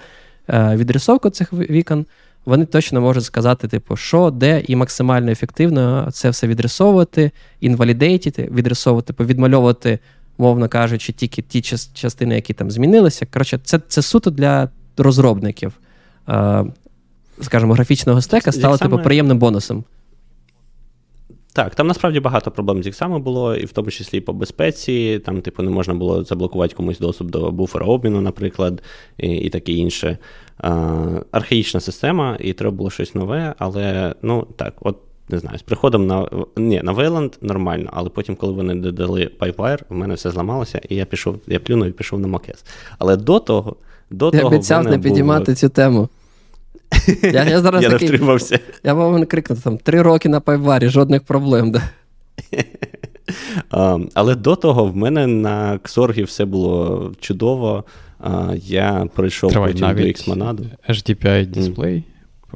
[0.49, 2.07] відрисовку цих вікон,
[2.47, 7.31] вони точно можуть сказати, типу, що, де, і максимально ефективно це все відрисовувати,
[7.61, 9.99] інвалідейтити, відрисовувати, типу, відмальовувати,
[10.39, 11.63] мовно кажучи, тільки ті
[11.95, 13.27] частини, які там змінилися.
[13.33, 15.73] Коротше, це це суто для розробників,
[16.29, 16.65] е,
[17.43, 19.85] скажімо, графічного стека стало типу, приємним бонусом.
[21.57, 25.21] Так, там насправді багато проблем з іксами було, і в тому числі і по безпеці.
[25.25, 28.83] Там, типу, не можна було заблокувати комусь доступ до буфера обміну, наприклад,
[29.19, 30.19] і і таке інше.
[30.59, 30.71] А,
[31.31, 34.97] Архаїчна система, і треба було щось нове, але ну так, от
[35.29, 39.81] не знаю, з приходом на ні, на Wayland нормально, але потім, коли вони додали PipeWire,
[39.89, 42.65] в мене все зламалося, і я пішов, я плюнув і пішов на Mac's.
[42.99, 43.77] Але до того.
[44.11, 45.57] до Ти того обіцяв не підіймати був...
[45.57, 46.09] цю тему.
[47.23, 48.59] Я я, зараз я такий, не втримався.
[48.85, 51.71] Я вам крикнув там три роки на пайварі, жодних проблем.
[51.71, 51.83] Да.
[53.71, 57.85] Um, але до того в мене на Ксоргі все було чудово.
[58.21, 60.59] Uh, я прийшов Тривай, потім до Xmonad.
[60.89, 62.05] HDPI дисплей.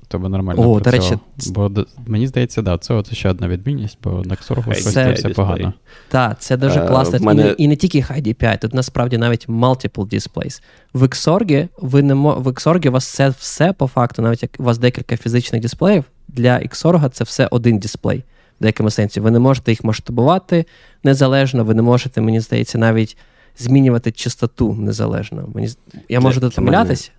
[0.03, 1.70] В тебе нормально О, до речі, Бо
[2.07, 5.72] мені здається, да, це от ще одна відмінність, бо на Xorg щось це все погано.
[6.09, 7.18] Так, це дуже класно.
[7.18, 7.55] Uh, мене...
[7.59, 10.62] І, і не тільки HDPI, тут насправді навіть multiple displays.
[10.94, 12.34] В Xorg ви не мо...
[12.34, 16.05] в Xorg у вас це все по факту, навіть як у вас декілька фізичних дисплеїв,
[16.28, 18.24] для Xorg це все один дисплей.
[18.61, 19.20] В деякому сенсі.
[19.20, 20.64] Ви не можете їх масштабувати
[21.05, 23.16] незалежно, ви не можете, мені здається, навіть
[23.59, 25.48] змінювати частоту незалежно.
[25.55, 25.68] Мені...
[26.09, 27.11] Я можу тут помилятися.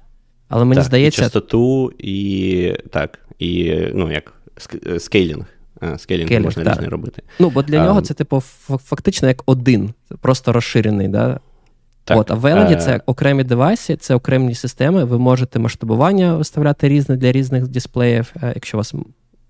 [0.51, 1.21] Але мені так, здається.
[1.21, 4.33] І частоту, і так, і ну, як
[4.99, 5.45] скейлінг.
[5.97, 6.73] Скейлінг можна так.
[6.73, 7.21] різний робити.
[7.39, 11.07] Ну, бо для а, нього це, типу, фактично як один, просто розширений.
[11.07, 11.39] Да?
[12.03, 15.03] Так, От, А в Веленді це окремі девайси, це окремі системи.
[15.03, 18.93] Ви можете масштабування виставляти різне для різних дисплеїв, е, якщо у вас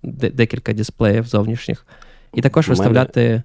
[0.04, 1.86] декілька дисплеїв зовнішніх.
[2.34, 3.44] І також виставляти.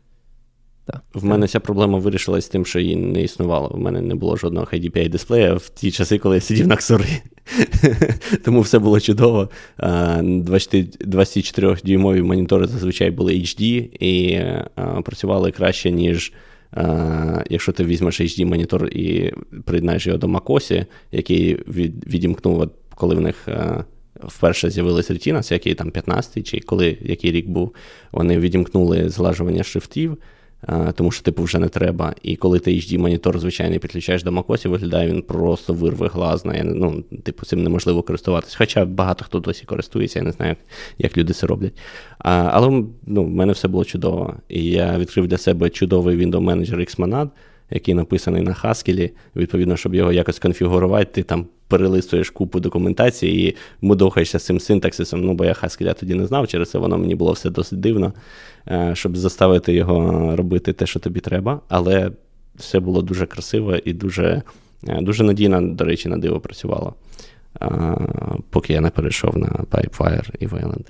[0.86, 1.02] Так.
[1.14, 3.70] В мене ця проблема вирішилась тим, що її не існувало.
[3.74, 7.22] У мене не було жодного HDPI дисплея в ті часи, коли я сидів на ксорі.
[8.44, 9.48] Тому все було чудово.
[9.78, 13.62] 24-дюймові монітори зазвичай були HD
[14.04, 14.42] і
[15.02, 16.32] працювали краще, ніж.
[17.50, 19.32] Якщо ти візьмеш HD-монітор і
[19.64, 21.54] приєднаєш його до MacOS, який
[22.06, 23.48] відімкнув, коли в них
[24.24, 27.74] вперше з'явилась Retina, який там 15-й, чи коли який рік був,
[28.12, 30.18] вони відімкнули злажування шрифтів
[30.94, 32.14] тому що типу вже не треба.
[32.22, 36.64] І коли ти HD-монітор, звичайний, підключаєш до MacOS, виглядає, він просто вирве глазна.
[36.64, 38.54] Ну, типу, цим неможливо користуватись.
[38.54, 40.56] Хоча багато хто досі користується, я не знаю,
[40.98, 41.78] як люди це роблять.
[42.18, 44.34] Але ну, в мене все було чудово.
[44.48, 47.28] І я відкрив для себе чудовий Windows Manager Xmonad,
[47.70, 49.10] який написаний на Haskell.
[49.36, 55.20] Відповідно, щоб його якось конфігурувати, ти там перелистуєш купу документації і мудохаєшся з цим синтаксисом.
[55.20, 58.12] Ну, бо я Haskell тоді не знав, через це воно мені було все досить дивно.
[58.70, 61.60] Е, щоб заставити його робити те, що тобі треба.
[61.68, 62.10] Але
[62.56, 64.42] все було дуже красиво і дуже
[64.88, 66.94] е, дуже надійно, до речі, на диво працювало.
[67.62, 67.96] Е,
[68.50, 70.86] поки я не перейшов на Pipewire і Wayland.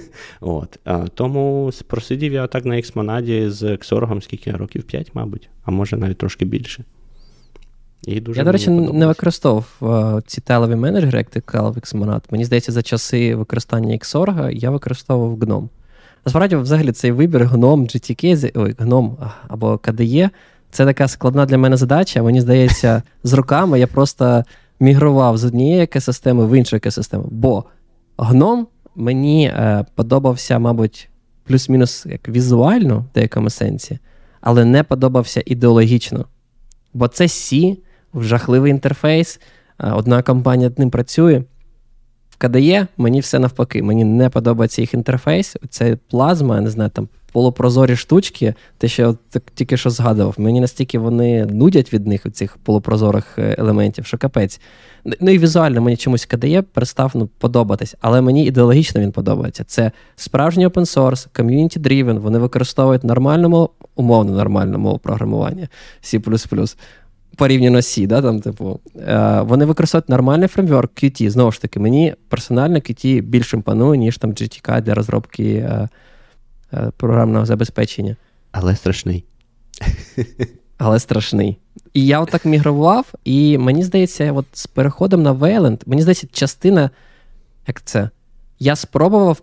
[0.40, 0.78] От.
[1.14, 6.18] Тому просидів я так на Xmonaді з Xorg скільки років 5, мабуть, а може навіть
[6.18, 6.84] трошки більше.
[8.06, 12.22] І дуже Я, до речі, не використовував ці телеві менеджери, як ти казав Xmonad.
[12.30, 15.68] Мені здається, за часи використання Xorg я використовував GNOME.
[16.24, 19.16] Насправді, взагалі, цей вибір гном GTK, ой, гном
[19.48, 20.30] або KDE,
[20.70, 22.22] це така складна для мене задача.
[22.22, 24.44] Мені здається, з роками я просто
[24.80, 27.28] мігрував з однієї екосистеми в іншу екосистему.
[27.30, 27.64] Бо
[28.18, 31.08] гном мені е, подобався, мабуть,
[31.44, 33.98] плюс-мінус як візуально в деякому сенсі,
[34.40, 36.24] але не подобався ідеологічно.
[36.94, 37.78] Бо це Сі,
[38.14, 39.40] жахливий інтерфейс,
[39.80, 41.42] е, одна компанія над ним працює.
[42.40, 43.82] KDE мені все навпаки.
[43.82, 45.56] Мені не подобається їх інтерфейс.
[45.70, 50.34] Це плазма, я не знаю, там полупрозорі штучки, те, що я тільки що згадував.
[50.38, 54.60] Мені настільки вони нудять від них, цих полупрозорих е, елементів, що капець.
[55.20, 59.64] Ну і візуально мені чомусь KDE перестав ну, подобатись, але мені ідеологічно він подобається.
[59.64, 65.68] Це справжній open source, community driven, вони використовують нормальну умовно нормальну мову програмування
[66.02, 66.18] C
[67.38, 71.30] порівняно C, да, там, типу, е, вони використовують нормальний фреймворк Qt.
[71.30, 75.88] Знову ж таки, мені персонально Qt більш імпонує, ніж там GTK для розробки е,
[76.72, 78.16] е, програмного забезпечення.
[78.52, 79.24] Але страшний.
[80.78, 81.58] Але страшний.
[81.94, 86.90] І я отак мігрував, і мені здається, от з переходом на Wayland, мені здається, частина,
[87.66, 88.10] як це?
[88.58, 89.42] Я спробував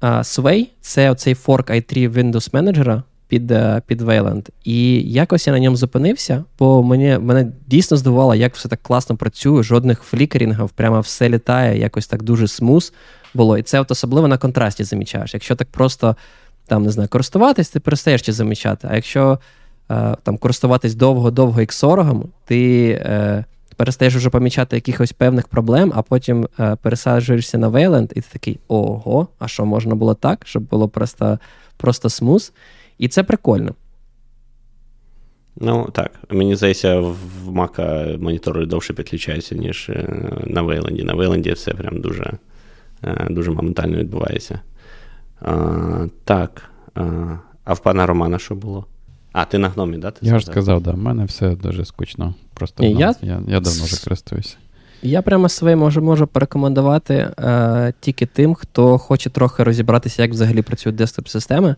[0.00, 4.48] uh, Sway, це оцей fork i3 Windows Manager, під е, під Wayland.
[4.64, 9.16] І якось я на ньому зупинився, бо мені, мене дійсно здивувало, як все так класно
[9.16, 12.92] працює, жодних флікерінгів, прямо все літає, якось так дуже смус
[13.34, 13.58] було.
[13.58, 15.34] І це от особливо на контрасті замічаєш.
[15.34, 16.16] Якщо так просто
[16.66, 18.88] там, не знаю, користуватись, ти перестаєш це замічати.
[18.90, 19.38] А якщо
[19.90, 22.88] е, там користуватись довго-довго іксорогом, ти.
[23.04, 23.44] Е,
[23.76, 28.58] Перестаєш вже помічати якихось певних проблем, а потім е, пересаджуєшся на Wayland, і ти такий
[28.68, 31.38] ого, а що можна було так, щоб було просто
[31.76, 32.52] просто смус.
[32.98, 33.74] І це прикольно.
[35.56, 36.10] Ну, так.
[36.30, 37.16] Мені здається, в
[37.48, 41.02] Mac монітори довше підключаються, ніж е, на Вейленді.
[41.02, 42.32] На Вейленді все прям дуже
[43.04, 44.60] е, дуже моментально відбувається.
[45.40, 46.62] А, Так.
[46.94, 47.02] А,
[47.64, 48.86] а в пана Романа що було?
[49.32, 50.10] А, ти на гномі, да?
[50.10, 52.34] Ти я ж сказав, да, в мене все дуже скучно.
[52.54, 53.14] Просто Ні, я...
[53.22, 54.56] я я, давно вже користуюся.
[55.02, 60.62] Я прямо своє можу можу порекомендувати е, тільки тим, хто хоче трохи розібратися, як взагалі
[60.62, 61.74] працюють десктоп-системи.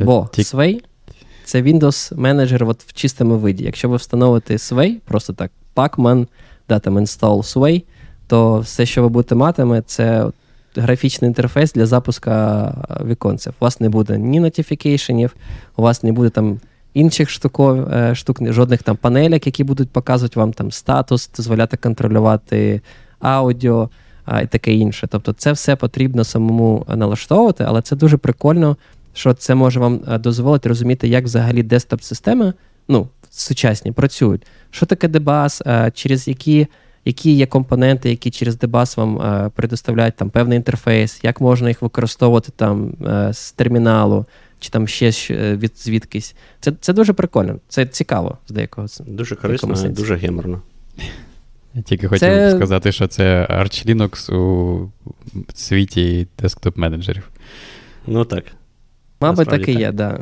[0.00, 0.56] Бо тільки...
[0.56, 0.80] Sway—
[1.44, 3.64] це Windows менеджер от в чистому виді.
[3.64, 6.26] Якщо ви встановите Sway, просто так, Pacman,
[6.68, 7.82] да, там install Sway,
[8.26, 10.30] то все, що ви будете мати, це
[10.76, 12.74] графічний інтерфейс для запуска
[13.06, 13.54] віконців.
[13.60, 15.36] У вас не буде ні нотифікейшенів,
[15.76, 16.60] у вас не буде там
[16.94, 22.80] інших штуков, е, штук, жодних там панелек, які будуть показувати вам там статус, дозволяти контролювати
[23.20, 23.90] аудіо
[24.24, 25.08] а, і таке інше.
[25.10, 28.76] Тобто це все потрібно самому налаштовувати, але це дуже прикольно,
[29.14, 32.52] що це може вам е, дозволити розуміти, як взагалі десктоп-системи
[32.88, 34.46] ну, сучасні працюють.
[34.70, 35.62] Що таке дебас,
[35.94, 36.66] через які.
[37.06, 41.82] Які є компоненти, які через Debus вам е, предоставляють там певний інтерфейс, як можна їх
[41.82, 44.26] використовувати там е, з терміналу,
[44.60, 45.10] чи там ще
[45.56, 46.34] від звідкись.
[46.60, 48.86] Це це дуже прикольно, це цікаво з деякого.
[49.06, 50.62] Дуже корисно, дуже геморно.
[51.74, 52.56] Я тільки хотів це...
[52.56, 54.90] сказати, що це Arch Linux у
[55.54, 57.30] світі десктоп менеджерів.
[58.06, 58.44] Ну так.
[59.30, 59.94] Мабуть, так і є, так.
[59.94, 60.18] Да.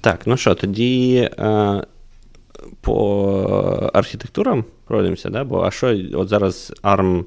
[0.00, 1.82] Так, ну що, тоді е,
[2.80, 5.44] по архітектурам пройдемося, да?
[5.44, 7.24] бо а що от зараз ARM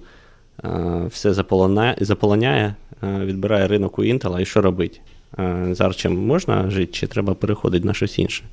[0.64, 5.02] е, все заполоняє, заполоняє Е, відбирає ринок у Intel, і що робить?
[5.40, 8.44] Е, з Arch можна жити, чи треба переходити на щось інше?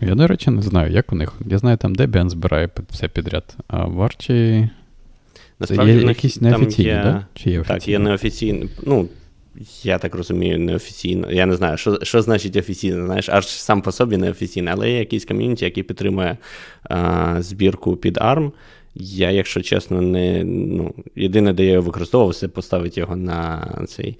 [0.00, 1.32] Я, до речі, не знаю, як у них.
[1.46, 4.68] Я знаю, там Debian збирає все підряд, а в Arch
[5.60, 7.26] Насправді, є якісь неофіційні, є, да?
[7.34, 7.80] Чи є офіційні?
[7.80, 8.68] Так, є неофіційні.
[8.82, 9.08] Ну,
[9.82, 11.30] я так розумію, неофіційно.
[11.30, 13.06] Я не знаю, що що значить офіційно.
[13.06, 16.36] Знаєш, Arch сам по собі неофіційний, але є якийсь ком'юніті, який підтримує
[16.82, 18.52] а, збірку під ARM.
[18.94, 24.18] Я, якщо чесно, не ну, єдине, де я його використовував, це поставити його на цей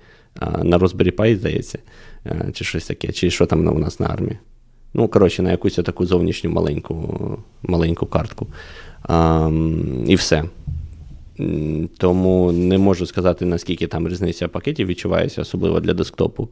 [0.63, 1.79] на Raspberry Pi, здається,
[2.53, 4.39] чи щось таке, чи що там у нас на армії.
[4.95, 8.47] Ну, коротше, на якусь таку зовнішню маленьку маленьку картку.
[9.03, 9.51] А,
[10.07, 10.45] І все.
[11.99, 16.49] Тому не можу сказати, наскільки там різниця пакетів відчувається, особливо для десктопу.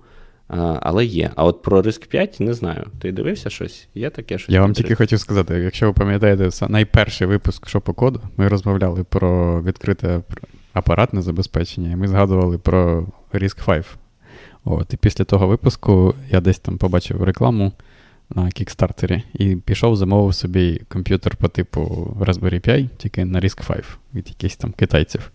[0.49, 1.31] А, Але є.
[1.37, 2.87] А от про Risk 5 не знаю.
[3.01, 3.89] Ти дивився щось?
[3.95, 4.55] Є таке щось?
[4.55, 9.05] Я вам тільки хотів сказати, якщо ви пам'ятаєте, найперший випуск «Що по коду, ми розмовляли
[9.05, 10.21] про відкрите
[10.73, 13.87] апаратне забезпечення, і ми згадували про Risk 5.
[14.65, 17.73] От, І після того випуску я десь там побачив рекламу
[18.31, 21.81] на кікстартері і пішов, замовив собі комп'ютер по типу
[22.21, 25.31] Raspberry Pi, тільки на Risk 5 від якихось там китайців.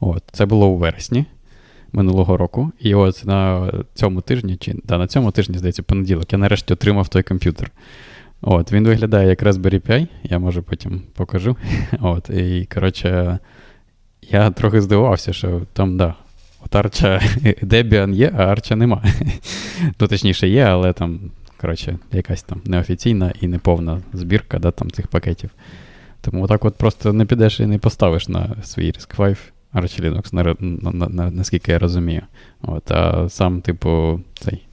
[0.00, 1.24] От, Це було у вересні
[1.92, 2.72] минулого року.
[2.80, 7.08] І от на цьому тижні, чи да, на цьому тижні, здається, понеділок, я нарешті отримав
[7.08, 7.70] той комп'ютер.
[8.42, 11.56] От, Він виглядає як Raspberry Pi, я може потім покажу.
[12.00, 13.38] От, І, коротше,
[14.22, 16.14] я трохи здивувався, що там, да,
[16.64, 17.18] от Арча
[17.62, 19.04] Debian є, а Арча нема.
[20.00, 21.20] Ну, точніше, є, але там,
[21.60, 25.50] коротше, якась там неофіційна і неповна збірка да, там, цих пакетів.
[26.20, 29.38] Тому отак от просто не підеш і не поставиш на свій Risk 5
[29.74, 30.54] Arch Linux, на,
[30.92, 32.22] на, на, наскільки я розумію.
[32.62, 34.66] От, А сам, типу, цей.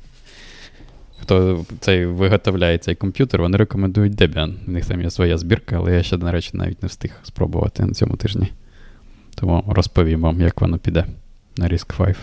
[1.22, 4.54] Хто цей виготовляє цей комп'ютер, вони рекомендують Debian.
[4.68, 7.86] У них там є своя збірка, але я ще, до речі, навіть не встиг спробувати
[7.86, 8.52] на цьому тижні.
[9.36, 11.06] Тому розповім вам, як воно піде
[11.58, 12.18] на Risk 5.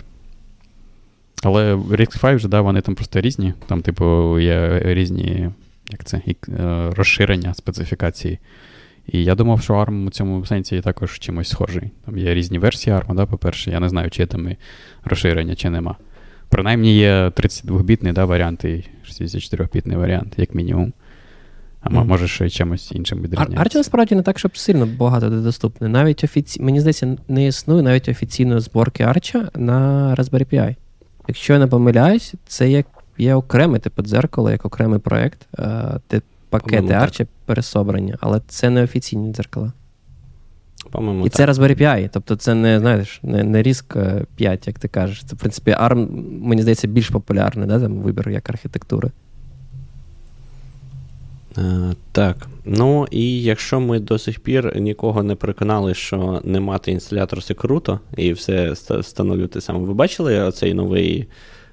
[1.43, 3.53] Але Risk 5 вже, да, вони там просто різні.
[3.67, 5.49] Там, типу, є різні
[5.91, 8.39] як це, е, розширення специфікації.
[9.07, 11.91] І я думав, що ARM у цьому сенсі є також чимось схожий.
[12.05, 14.57] Там є різні версії ARM, да, по-перше, я не знаю, чи є там і
[15.03, 15.95] розширення, чи нема.
[16.49, 20.93] Принаймні є 32-бітний да, варіант і 64-бітний варіант, як мінімум.
[21.81, 22.05] А mm.
[22.05, 23.61] може ще чимось іншим відрізняється.
[23.61, 25.87] Арчі насправді не так, щоб сильно багато де доступне.
[25.87, 26.61] Навіть офіці...
[26.61, 30.75] Мені здається, не існує навіть офіційної зборки Арча на Raspberry Pi.
[31.27, 32.85] Якщо я не помиляюсь, це як
[33.17, 35.47] є окреме типу дзеркало, як окремий проєкт.
[36.07, 39.71] Ти пакети Arch пересобрані, але це не офіційні дзеркала.
[40.91, 41.37] По-моєму, І так.
[41.37, 45.23] це Raspberry Pi, тобто це не знаєш, не, не RISC 5, як ти кажеш.
[45.23, 46.07] Це, в принципі, ARM,
[46.41, 49.11] мені здається, більш популярний да, там, вибір як архітектури.
[51.55, 52.47] Uh, так.
[52.65, 57.53] Ну і якщо ми до сих пір нікого не переконали, що не мати інсталятор це
[57.53, 59.79] круто, і все встановлювати саме.
[59.79, 61.27] Ви бачили оцей новий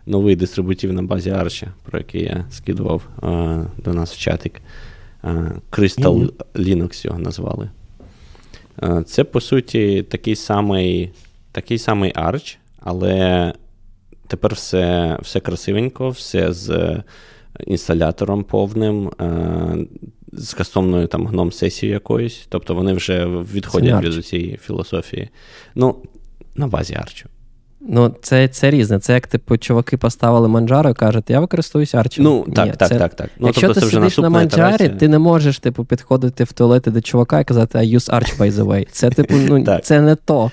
[0.06, 4.60] новий дистрибутив на базі Arch, про який я скидував uh, до нас в чатик?
[5.24, 6.32] Uh, Crystal mm-hmm.
[6.54, 7.70] Linux його назвали.
[9.06, 11.10] Це, по суті, такий самий
[11.52, 13.52] такий самий Arch, але
[14.26, 16.96] тепер все все красивенько, все з
[17.66, 19.10] інсталятором повним,
[20.32, 22.46] з кастомною там гном сесією якоюсь.
[22.48, 25.28] Тобто вони вже відходять від цієї філософії.
[25.74, 25.96] Ну,
[26.54, 27.28] на базі Арчу.
[27.88, 28.98] Ну, це це різне.
[28.98, 32.24] Це як типу чуваки поставили манджару і кажуть, я використовуюся арчем.
[32.24, 32.98] Ну, так, Ні, так, це...
[32.98, 33.30] так, так.
[33.38, 34.98] Ну, Якщо тобто, ти це сидиш на манджарі, ітерація.
[34.98, 38.50] ти не можеш типу, підходити в туалети до чувака і казати I use Arch, by
[38.50, 38.86] the way.
[38.90, 40.50] Це, типу, ну, це не то.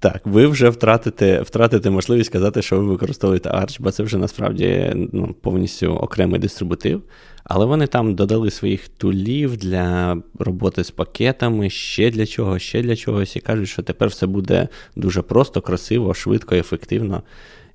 [0.00, 4.92] Так, ви вже втратите втратите можливість казати, що ви використовуєте Arch, бо це вже насправді
[5.12, 7.02] ну, повністю окремий дистрибутив.
[7.48, 12.96] Але вони там додали своїх тулів для роботи з пакетами, ще для чого, ще для
[12.96, 17.22] чогось, і кажуть, що тепер все буде дуже просто, красиво, швидко, ефективно.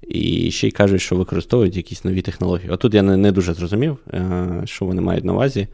[0.08, 2.70] І ще й кажуть, що використовують якісь нові технології.
[2.70, 5.68] Отут я не, не дуже зрозумів, е, що вони мають на увазі,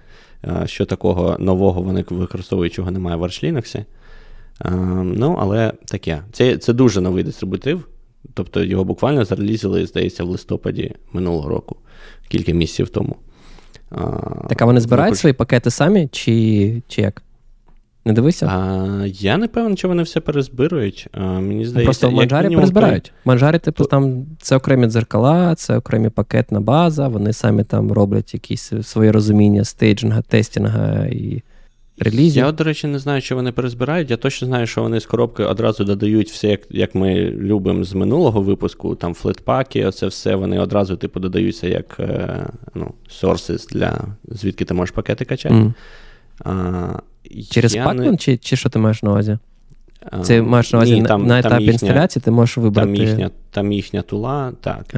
[0.43, 3.77] е, що такого нового вони використовують, чого немає в Arch Linux.
[3.77, 3.85] Е,
[5.03, 6.21] ну, але таке.
[6.31, 7.87] Це це дуже новий дистрибутив.
[8.33, 11.75] Тобто його буквально зарелізили, здається, в листопаді минулого року,
[12.27, 13.15] кілька місяців тому.
[14.49, 17.23] Так а вони збирають свої пакети самі, чи чи як?
[18.05, 18.45] Не дивися?
[18.47, 21.07] А, Я не певен, чи вони все перезбирують.
[21.11, 23.11] А, Мені здається, Просто в манжарі перезбирають.
[23.25, 28.33] В манжарі, типу, там це окремі дзеркала, це окремі пакетна база, вони самі там роблять
[28.33, 31.43] якісь своє розуміння стейджинга, тестінга і
[31.99, 32.45] релізів.
[32.45, 34.09] Я, до речі, не знаю, що вони перезбирають.
[34.09, 37.93] Я точно знаю, що вони з коробки одразу додають все, як як ми любимо з
[37.93, 42.45] минулого випуску, там флетпаки, оце все вони одразу типу додаються як е,
[42.75, 45.55] ну, sources для звідки ти можеш пакети качати.
[45.55, 45.73] Mm.
[46.45, 46.99] А,
[47.49, 48.17] Через Pacman, не...
[48.17, 49.37] чи чи що ти маєш на увазі?
[50.23, 52.87] Це маєш на увазі Ні, там, на етапі там їхня, інсталяції ти можеш вибрати.
[52.87, 54.93] Там їхня там їхня тула, так,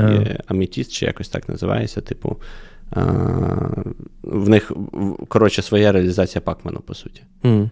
[0.48, 2.38] Amethyst, чи якось так називається, типу.
[4.24, 4.72] В них,
[5.28, 7.24] коротше, своя реалізація пакмену, по суті.
[7.44, 7.70] Mm.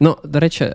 [0.00, 0.74] Ну, до речі,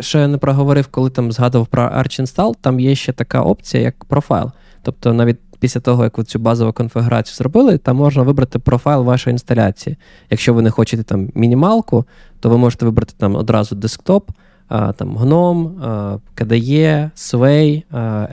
[0.00, 3.82] що я не проговорив, коли там згадував про Arch Install, там є ще така опція,
[3.82, 4.50] як профайл.
[4.82, 9.32] Тобто, навіть після того, як ви цю базову конфігурацію зробили, там можна вибрати профайл вашої
[9.32, 9.96] інсталяції.
[10.30, 12.04] Якщо ви не хочете там мінімалку,
[12.40, 14.30] то ви можете вибрати там одразу десктоп
[14.72, 15.80] там GNOME,
[16.36, 17.82] KDE, Sway,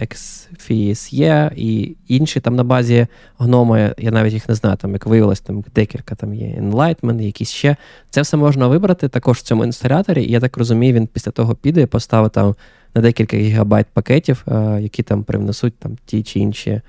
[0.02, 3.08] XFCE і інші там на базі
[3.40, 7.50] GNOME, я навіть їх не знаю, там, як виявилось, там декілька там є Enlightenment, якісь
[7.50, 7.76] ще.
[8.10, 11.56] Це все можна вибрати також в цьому інсталяторі, і я так розумію, він після того
[11.56, 12.56] піде і поставить там
[12.96, 14.46] на декілька гігабайт пакетів,
[14.80, 16.82] які там привнесуть там ті чи інші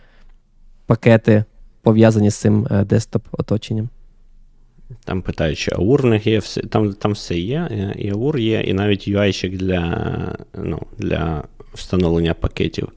[0.87, 1.45] пакети,
[1.83, 3.89] пов'язані з цим е, десктоп-оточенням.
[5.05, 9.09] Там питають, чи аур них є, там там все є, і аур є, і навіть
[9.09, 12.89] UI-щик для ну, для встановлення пакетів.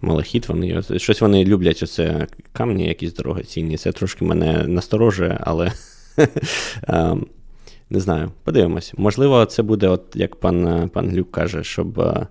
[0.00, 3.76] Малахіт, вони щось вони люблять, оце камні якісь дорогоцінні.
[3.76, 5.72] Це трошки мене насторожує, але
[6.88, 7.26] ем,
[7.90, 8.92] не знаю, подивимось.
[8.96, 12.26] Можливо, це буде, от як пан пан Люк каже, щоб е,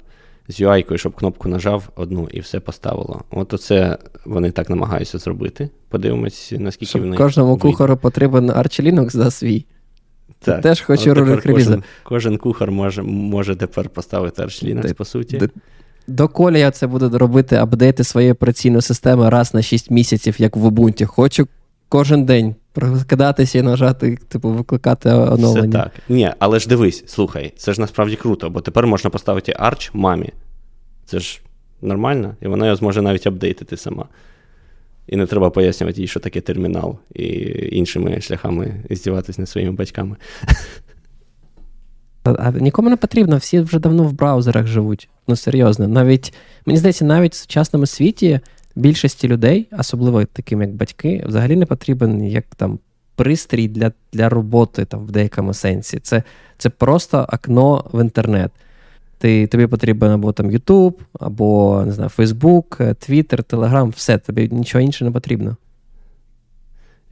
[0.47, 3.21] з UI-кою, щоб кнопку нажав одну і все поставило.
[3.31, 5.69] От оце вони так намагаються зробити.
[5.89, 7.17] Подивимось, наскільки щоб вони.
[7.17, 7.61] Кожному вийде.
[7.61, 9.65] кухару потрібен Arch Linux за свій.
[10.39, 10.55] Так.
[10.55, 11.43] Ти теж хочу ролик.
[11.43, 15.37] Кожен, кожен кухар може може тепер поставити Arch Linux, де, по суті.
[15.37, 15.49] Де,
[16.07, 20.65] до я це буду робити апдейти своєї операційної системи раз на 6 місяців, як в
[20.65, 21.05] Ubuntu.
[21.05, 21.47] Хочу
[21.89, 25.61] кожен день прокидатися і нажати, типу, викликати оновлення.
[25.61, 25.91] Все так.
[26.09, 30.29] Ні, але ж дивись, слухай, це ж насправді круто, бо тепер можна поставити Arch мамі.
[31.05, 31.41] Це ж
[31.81, 34.05] нормально, і вона його зможе навіть апдейтити сама.
[35.07, 37.23] І не треба пояснювати їй, що таке термінал, і
[37.71, 40.15] іншими шляхами здіватися над своїми батьками.
[42.23, 45.09] А Нікому не потрібно, всі вже давно в браузерах живуть.
[45.27, 45.87] Ну, серйозно.
[45.87, 46.33] Навіть,
[46.65, 48.39] мені здається, навіть в сучасному світі
[48.75, 52.79] більшості людей, особливо таким як батьки, взагалі не потрібен як там
[53.15, 55.99] пристрій для для роботи там, в деякому сенсі.
[55.99, 56.23] Це
[56.57, 58.51] це просто окно в інтернет.
[59.17, 64.81] Ти, Тобі потрібен або там YouTube, або не знаю, Facebook, Twitter, Telegram, все, тобі нічого
[64.81, 65.57] інше не потрібно.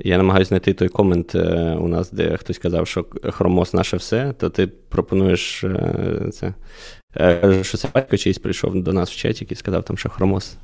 [0.03, 4.33] Я намагаюся знайти той комент е, у нас, де хтось казав, що хромос наше все,
[4.37, 6.53] то ти пропонуєш е, це.
[7.17, 10.57] Е, що це батько чийсь прийшов до нас в чатик і сказав, там, що хромос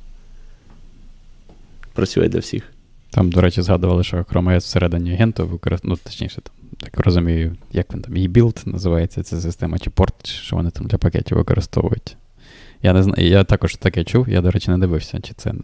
[1.96, 2.62] працює для всіх.
[3.10, 7.56] Там, до речі, згадували, що Chrome OS всередині агенту використовує, ну, точніше, там, так розумію,
[7.72, 12.16] як він там, e-build називається ця система, чи порт, що вони там для пакетів використовують.
[12.82, 15.54] Я не знаю, я також таке чув, я, до речі, не дивився, чи це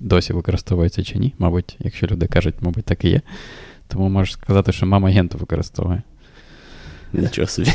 [0.00, 1.34] досі використовується чи ні.
[1.38, 3.20] Мабуть, якщо люди кажуть, мабуть, так і є.
[3.88, 6.02] Тому можеш сказати, що мама агенту використовує.
[7.12, 7.70] Нічого собі.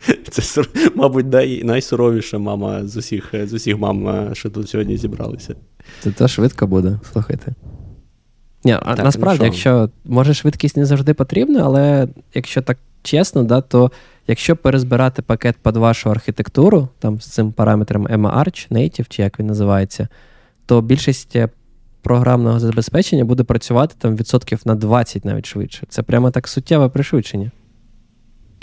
[0.30, 0.62] Це,
[0.94, 5.54] мабуть, най, найсуровіша мама з усіх з усіх мам, е, що тут сьогодні зібралися.
[6.00, 7.54] Це то швидко буде, слухайте.
[8.64, 13.44] Ні, а так, Насправді, ну якщо може швидкість не завжди потрібна, але якщо так чесно,
[13.44, 13.92] да, то
[14.26, 19.46] якщо перезбирати пакет під вашу архітектуру, там з цим параметром EMA-Arch, Native, чи як він
[19.46, 20.08] називається,
[20.66, 21.48] то більшість е,
[22.02, 25.86] програмного забезпечення буде працювати там відсотків на 20 навіть швидше.
[25.88, 27.50] Це прямо так суттєве пришвидшення.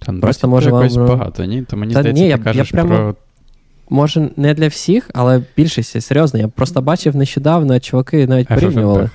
[0.05, 1.07] Та Просто може якось вам...
[1.07, 1.61] багато, ні?
[1.61, 2.89] То мені Та здається, ні, ти я, кажеш я прямо...
[2.95, 3.15] про
[3.89, 6.39] може, не для всіх, але більшість серйозно.
[6.39, 9.09] Я просто бачив нещодавно, чуваки навіть порівнювали.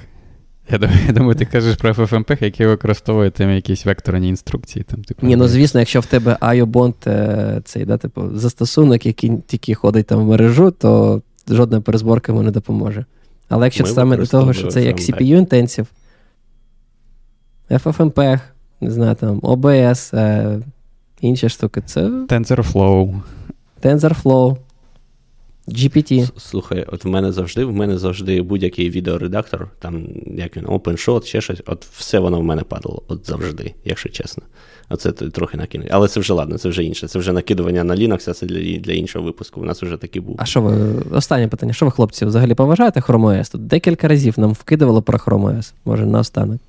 [0.71, 4.85] Я думаю, я думаю, ти кажеш про FFmpeg, який використовує там якісь векторні інструкції.
[4.85, 9.33] Там, типу, Ні, ну звісно, якщо в тебе IO-бонд е, цей, да, типу, застосунок, який
[9.47, 13.05] тільки ходить там в мережу, то жодна перезборка йому не допоможе.
[13.49, 15.87] Але якщо це саме до того, що це як CPU інтенсів,
[17.71, 18.41] FFmpeg,
[18.81, 20.61] не знаю, там, OBS, е,
[21.21, 22.01] інші штуки, це.
[22.09, 23.21] TensorFlow.
[23.83, 24.57] TensorFlow.
[25.69, 26.31] GPT.
[26.37, 30.07] Слухай, от в мене завжди, в мене завжди будь-який відеоредактор, там,
[30.37, 34.43] як він, OpenShot, ще щось, от все воно в мене падало, от завжди, якщо чесно.
[34.89, 35.89] Оце трохи накинуть.
[35.91, 37.09] Але це вже ладно, це вже інше.
[37.09, 39.61] Це вже накидування на Linux, а це для для іншого випуску.
[39.61, 40.37] У нас вже такий був.
[40.39, 43.53] А що ви, останнє питання, що ви, хлопці, взагалі поважаєте Chrome OS?
[43.53, 45.73] Тут декілька разів нам вкидували про Chrome OS.
[45.85, 46.61] Може, наостанок.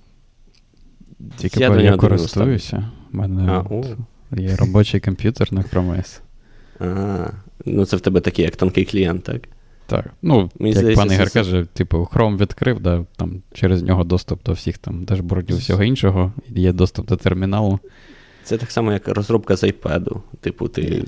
[1.38, 2.90] Тільки я, я користуюся.
[3.14, 3.66] У мене а,
[4.38, 6.20] є робочий комп'ютер на Chrome OS.
[6.80, 7.34] Ага.
[7.66, 9.42] Ну, це в тебе такий, як тонкий клієнт, так?
[9.86, 10.06] Так.
[10.22, 11.40] Ну, Мені як здається, пан Ігор це...
[11.40, 16.34] каже, типу, Chrome відкрив, да, там через нього доступ до всіх там дашбордів всього іншого,
[16.50, 17.80] є доступ до терміналу.
[18.44, 20.16] Це так само, як розробка з iPad.
[20.42, 21.04] Типу, ти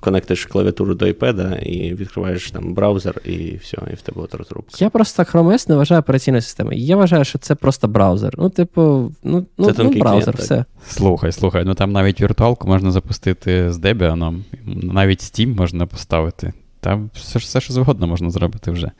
[0.00, 4.76] конектиш клавіатуру до iPad і відкриваєш там браузер, і все, і в тебе от розробка.
[4.78, 6.78] Я просто Chrome OS не вважаю операційною системою.
[6.78, 8.34] Я вважаю, що це просто браузер.
[8.38, 8.82] Ну, типу,
[9.22, 10.64] ну, ну, ну браузер, клієнт, все.
[10.86, 14.42] Слухай, слухай, ну там навіть віртуалку можна запустити з Debian,
[14.82, 16.52] навіть Steam можна поставити.
[16.80, 18.90] Там все, все що завгодно можна зробити вже.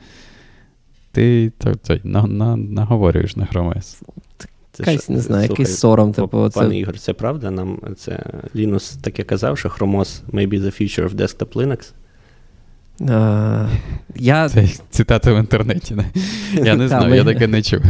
[1.11, 4.01] Ти то, то, на, на, наговорюєш на Chrome OS.
[4.79, 6.13] Якась, не знаю, якийсь сором.
[6.13, 7.51] Типу, Пане Ігор, це правда?
[7.51, 8.23] Нам це
[8.55, 11.93] Лінус таке казав, що Chromos may be the future of desktop Linux.
[12.99, 13.69] Uh,
[14.15, 14.49] я...
[14.49, 15.95] Це цитата в інтернеті.
[15.95, 16.05] Не?
[16.53, 17.81] Я не знаю, я таке не чув.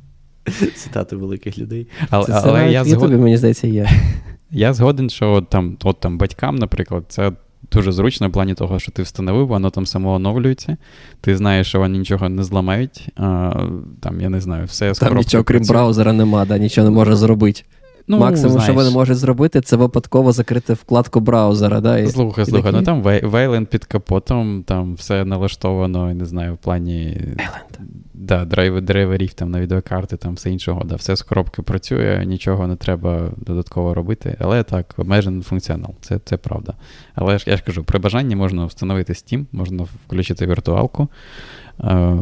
[0.76, 1.86] Цитати великих людей.
[2.10, 3.10] Але, це, але я згод...
[3.10, 3.90] мені здається, є.
[4.54, 7.32] Я згоден, що от там, от там батькам, наприклад, це
[7.72, 10.76] дуже зручно в плані того, що ти встановив, воно там само оновлюється.
[11.20, 13.08] Ти знаєш, що вони нічого не зламають.
[13.16, 13.52] А,
[14.00, 17.62] Там, я не знаю, все Там нічого, крім браузера, нема, да, нічого не може зробити.
[18.08, 18.64] Ну, Максимум, знаєш.
[18.64, 21.80] що вони можуть зробити, це випадково закрити вкладку браузера.
[21.80, 26.56] Да, і, Слухай, слухай, ну там Вейленд під капотом, там все налаштовано, не знаю, в
[26.56, 27.20] плані
[28.22, 28.44] да,
[28.80, 30.84] драйверів там на відеокарти, там все іншого.
[30.84, 34.36] Да, Все з коробки працює, нічого не треба додатково робити.
[34.40, 36.74] Але так, обмежений функціонал, це це правда.
[37.14, 41.08] Але я ж кажу, при бажанні можна встановити Steam, можна включити віртуалку.
[41.80, 42.16] Е,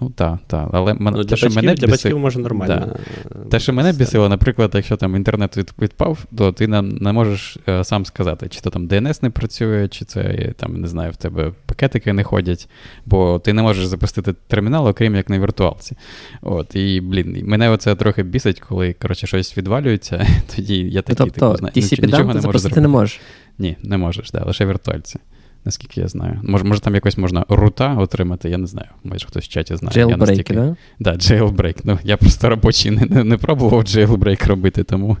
[0.00, 0.68] ну, так, так.
[0.72, 2.96] Але ну, те, для, що батьків, мене для батьків може нормально.
[3.30, 3.38] Да.
[3.50, 7.84] Те, що мене бісило, наприклад, якщо там інтернет відпав, то ти не, не можеш е,
[7.84, 11.52] сам сказати, чи то там DNS не працює, чи це там, не знаю, в тебе
[11.66, 12.68] пакетики не ходять,
[13.06, 15.96] бо ти не можеш запустити термінал, окрім як на віртуалці.
[16.42, 20.26] От, І, блін, мене оце трохи бісить, коли коротше, щось відвалюється,
[20.56, 21.72] тоді я такий тобто, типу, знаю,
[22.02, 22.80] нічого не можу зробити.
[22.80, 23.20] не можеш?
[23.58, 25.18] Ні, не можеш, да, лише віртуальці
[25.64, 26.40] наскільки я знаю.
[26.42, 28.88] Може, може там якось можна рута отримати, я не знаю.
[29.04, 30.06] Може хтось в чаті знає.
[30.06, 30.54] Jailbreak, настільки...
[30.54, 30.76] да?
[30.98, 31.80] Да, jailbreak.
[31.84, 35.16] Ну, я просто робочий не, не, не пробував jailbreak робити, тому.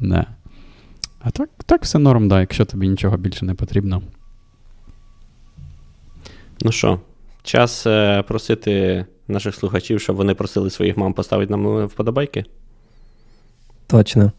[0.00, 0.26] Да.
[1.20, 4.02] А так так все норм, да, якщо тобі нічого більше не потрібно.
[6.60, 7.00] Ну що,
[7.42, 12.44] час е, просити наших слухачів, щоб вони просили своїх мам поставити нам вподобайки?
[13.86, 14.32] Точно.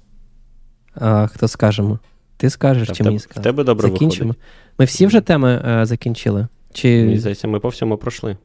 [0.95, 1.99] А, Хто скажемо?
[2.37, 3.41] Ти скажеш, чи мені скажеш?
[3.41, 4.27] В тебе добре Закінчимо.
[4.27, 4.43] Виходить.
[4.79, 6.47] Ми всі вже теми е, закінчили?
[6.73, 7.03] Чи...
[7.03, 8.37] Мені здається, ми по всьому пройшли.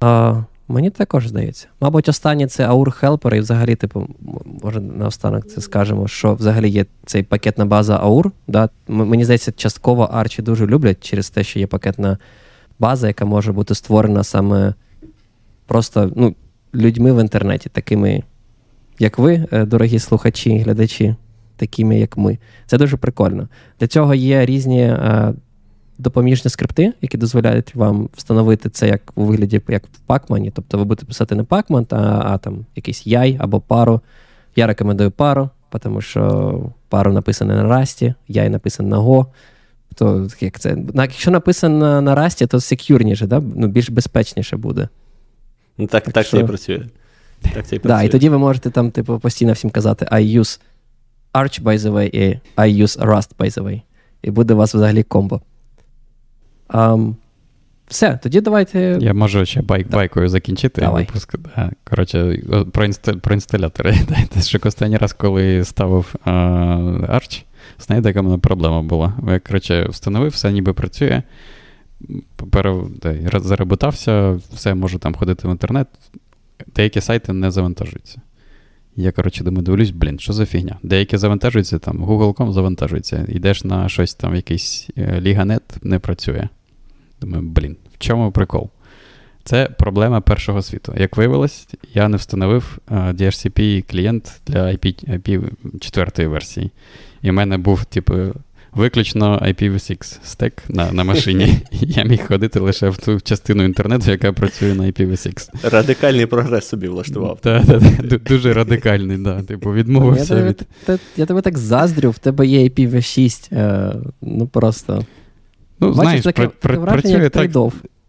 [0.00, 1.66] А, Мені також здається.
[1.80, 4.08] Мабуть, останнє це Aur Helper, і взагалі, типу,
[4.62, 8.30] може, наостанок це скажемо, що взагалі є цей пакетна база Aur.
[8.48, 8.68] Да?
[8.88, 12.18] Мені здається, частково арчі дуже люблять через те, що є пакетна
[12.78, 14.74] база, яка може бути створена саме
[15.66, 16.34] просто ну,
[16.74, 18.22] людьми в інтернеті, такими,
[18.98, 21.14] як ви, е, дорогі слухачі, глядачі
[21.56, 22.38] такими, як ми.
[22.66, 23.48] Це дуже прикольно.
[23.80, 25.34] Для цього є різні е,
[25.98, 30.52] допоміжні скрипти, які дозволяють вам встановити це як у вигляді, як в Pacman.
[30.54, 34.00] Тобто ви будете писати не Pacman, а, а там якийсь яй або пару.
[34.56, 35.50] Я рекомендую пару,
[35.80, 39.26] тому що пару написане на Расті, яй написано на Go.
[39.94, 40.76] То, як це?
[40.94, 43.42] Якщо написано на Расті, то секюрніше, да?
[43.56, 44.88] ну, більш безпечніше буде.
[45.78, 46.36] Ну, Так так, що...
[46.36, 46.86] це і працює.
[47.54, 47.98] Так це і працює.
[47.98, 50.60] Да, І тоді ви можете там, типу, постійно всім казати I use
[51.34, 53.82] Arch, by the way, і I use Rust, by the way.
[54.22, 55.40] І буде у вас взагалі комбо.
[56.68, 57.14] Um,
[57.86, 58.98] все, тоді давайте.
[59.00, 61.04] Я можу ще байк, байкою закінчити Давай.
[61.04, 61.34] випуск.
[61.84, 62.42] Коротше,
[62.72, 63.94] про інстал, про інсталятори.
[64.42, 67.44] Що останній раз, коли ставив Arch,
[67.78, 69.14] знаєте, яка в мене проблема була?
[69.28, 71.22] Я коротше, встановив, все ніби працює.
[72.50, 72.74] Пере,
[73.34, 75.88] заребутався, все можу там ходити в інтернет.
[76.74, 78.20] Деякі сайти не завантажуються.
[78.96, 80.76] Я, коротше, думаю, дивлюсь, блін, що за фігня?
[80.82, 86.48] Деякі завантажуються, там, Google.com завантажується, йдеш на щось там, якийсь е, Ліганет не працює.
[87.20, 88.70] Думаю, блін, в чому прикол?
[89.44, 90.94] Це проблема першого світу.
[90.96, 95.50] Як виявилось, я не встановив uh, DHCP клієнт для IP, IP
[95.80, 96.70] 4 версії.
[97.22, 98.14] І в мене був, типу,
[98.74, 101.58] виключно IPv6 стек на на машині.
[101.72, 105.70] Я міг ходити лише в ту частину інтернету, яка працює на IPv6.
[105.70, 107.38] Радикальний прогрес собі влаштував.
[107.40, 109.42] Так, так, так, Дуже радикальний, да.
[109.42, 110.42] Типу, відмовився.
[110.42, 110.62] Від...
[111.16, 113.54] я тебе так заздрю, в тебе є IPv6.
[113.54, 115.04] Е, ну просто.
[115.80, 116.24] Ну, знаєш,
[116.60, 117.50] працює так.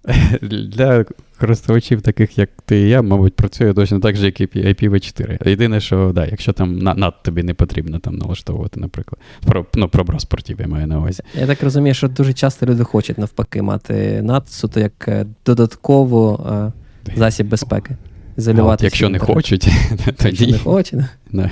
[0.41, 1.05] Для
[1.35, 5.49] користувачів, таких як ти і я, мабуть, працює точно так же, як і IPv4.
[5.49, 9.21] Єдине, що да, якщо там NAT тобі не потрібно там налаштовувати, наприклад.
[9.45, 11.23] Про, ну, про браспортів я маю на увазі.
[11.39, 16.47] Я так розумію, що дуже часто люди хочуть навпаки мати NAT суто як е, додаткову
[16.51, 16.71] е,
[17.15, 17.95] засіб безпеки.
[18.37, 18.81] Ізолювати.
[18.81, 19.67] От, якщо не хочуть,
[20.17, 20.45] тоді.
[20.45, 20.99] Якщо не хочуть.
[21.31, 21.49] Да.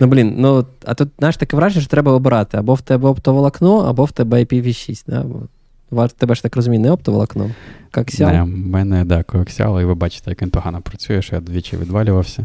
[0.00, 3.78] Ну, блін, ну, а тут, знаєш, таке враження, що треба обирати або в тебе оптоволокно,
[3.78, 5.04] або в тебе IPv6.
[5.06, 5.24] Да?
[6.16, 7.50] Тебе ж так розумію, не оптоволокно.
[7.90, 8.32] Коаксіал.
[8.32, 11.76] Не, в мене, да, коаксіал, і ви бачите, як він погано працює, що я двічі
[11.76, 12.44] відвалювався.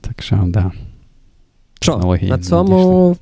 [0.00, 0.72] Так що, да.
[1.80, 3.16] Що, на цьому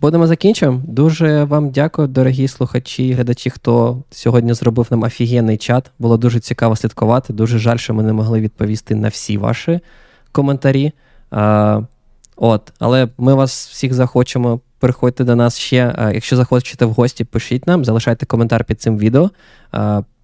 [0.00, 0.82] будемо закінчуємо.
[0.86, 5.90] Дуже вам дякую, дорогі слухачі і глядачі, хто сьогодні зробив нам офігенний чат.
[5.98, 7.32] Було дуже цікаво слідкувати.
[7.32, 9.80] Дуже жаль, що ми не могли відповісти на всі ваші
[10.32, 10.92] коментарі.
[12.36, 14.60] От, але ми вас всіх захочемо.
[14.78, 16.10] Приходьте до нас ще.
[16.14, 19.30] Якщо захочете в гості, пишіть нам, залишайте коментар під цим відео.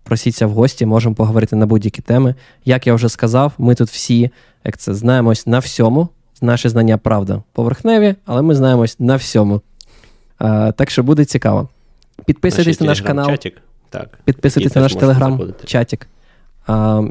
[0.02, 2.34] Просіться в гості, можемо поговорити на будь-які теми.
[2.64, 4.30] Як я вже сказав, ми тут всі,
[4.64, 6.08] як це знаємось на всьому.
[6.42, 9.60] Наші знання, правда, поверхневі, але ми знаємось на всьому.
[10.76, 11.68] Так що буде цікаво.
[12.24, 13.36] Підписуйтесь на наш канал.
[13.90, 14.18] Так.
[14.24, 16.08] Підписуйтесь на наш телеграм-чатик.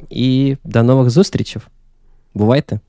[0.09, 1.61] І до нових зустрічей.
[2.33, 2.79] Бувайте!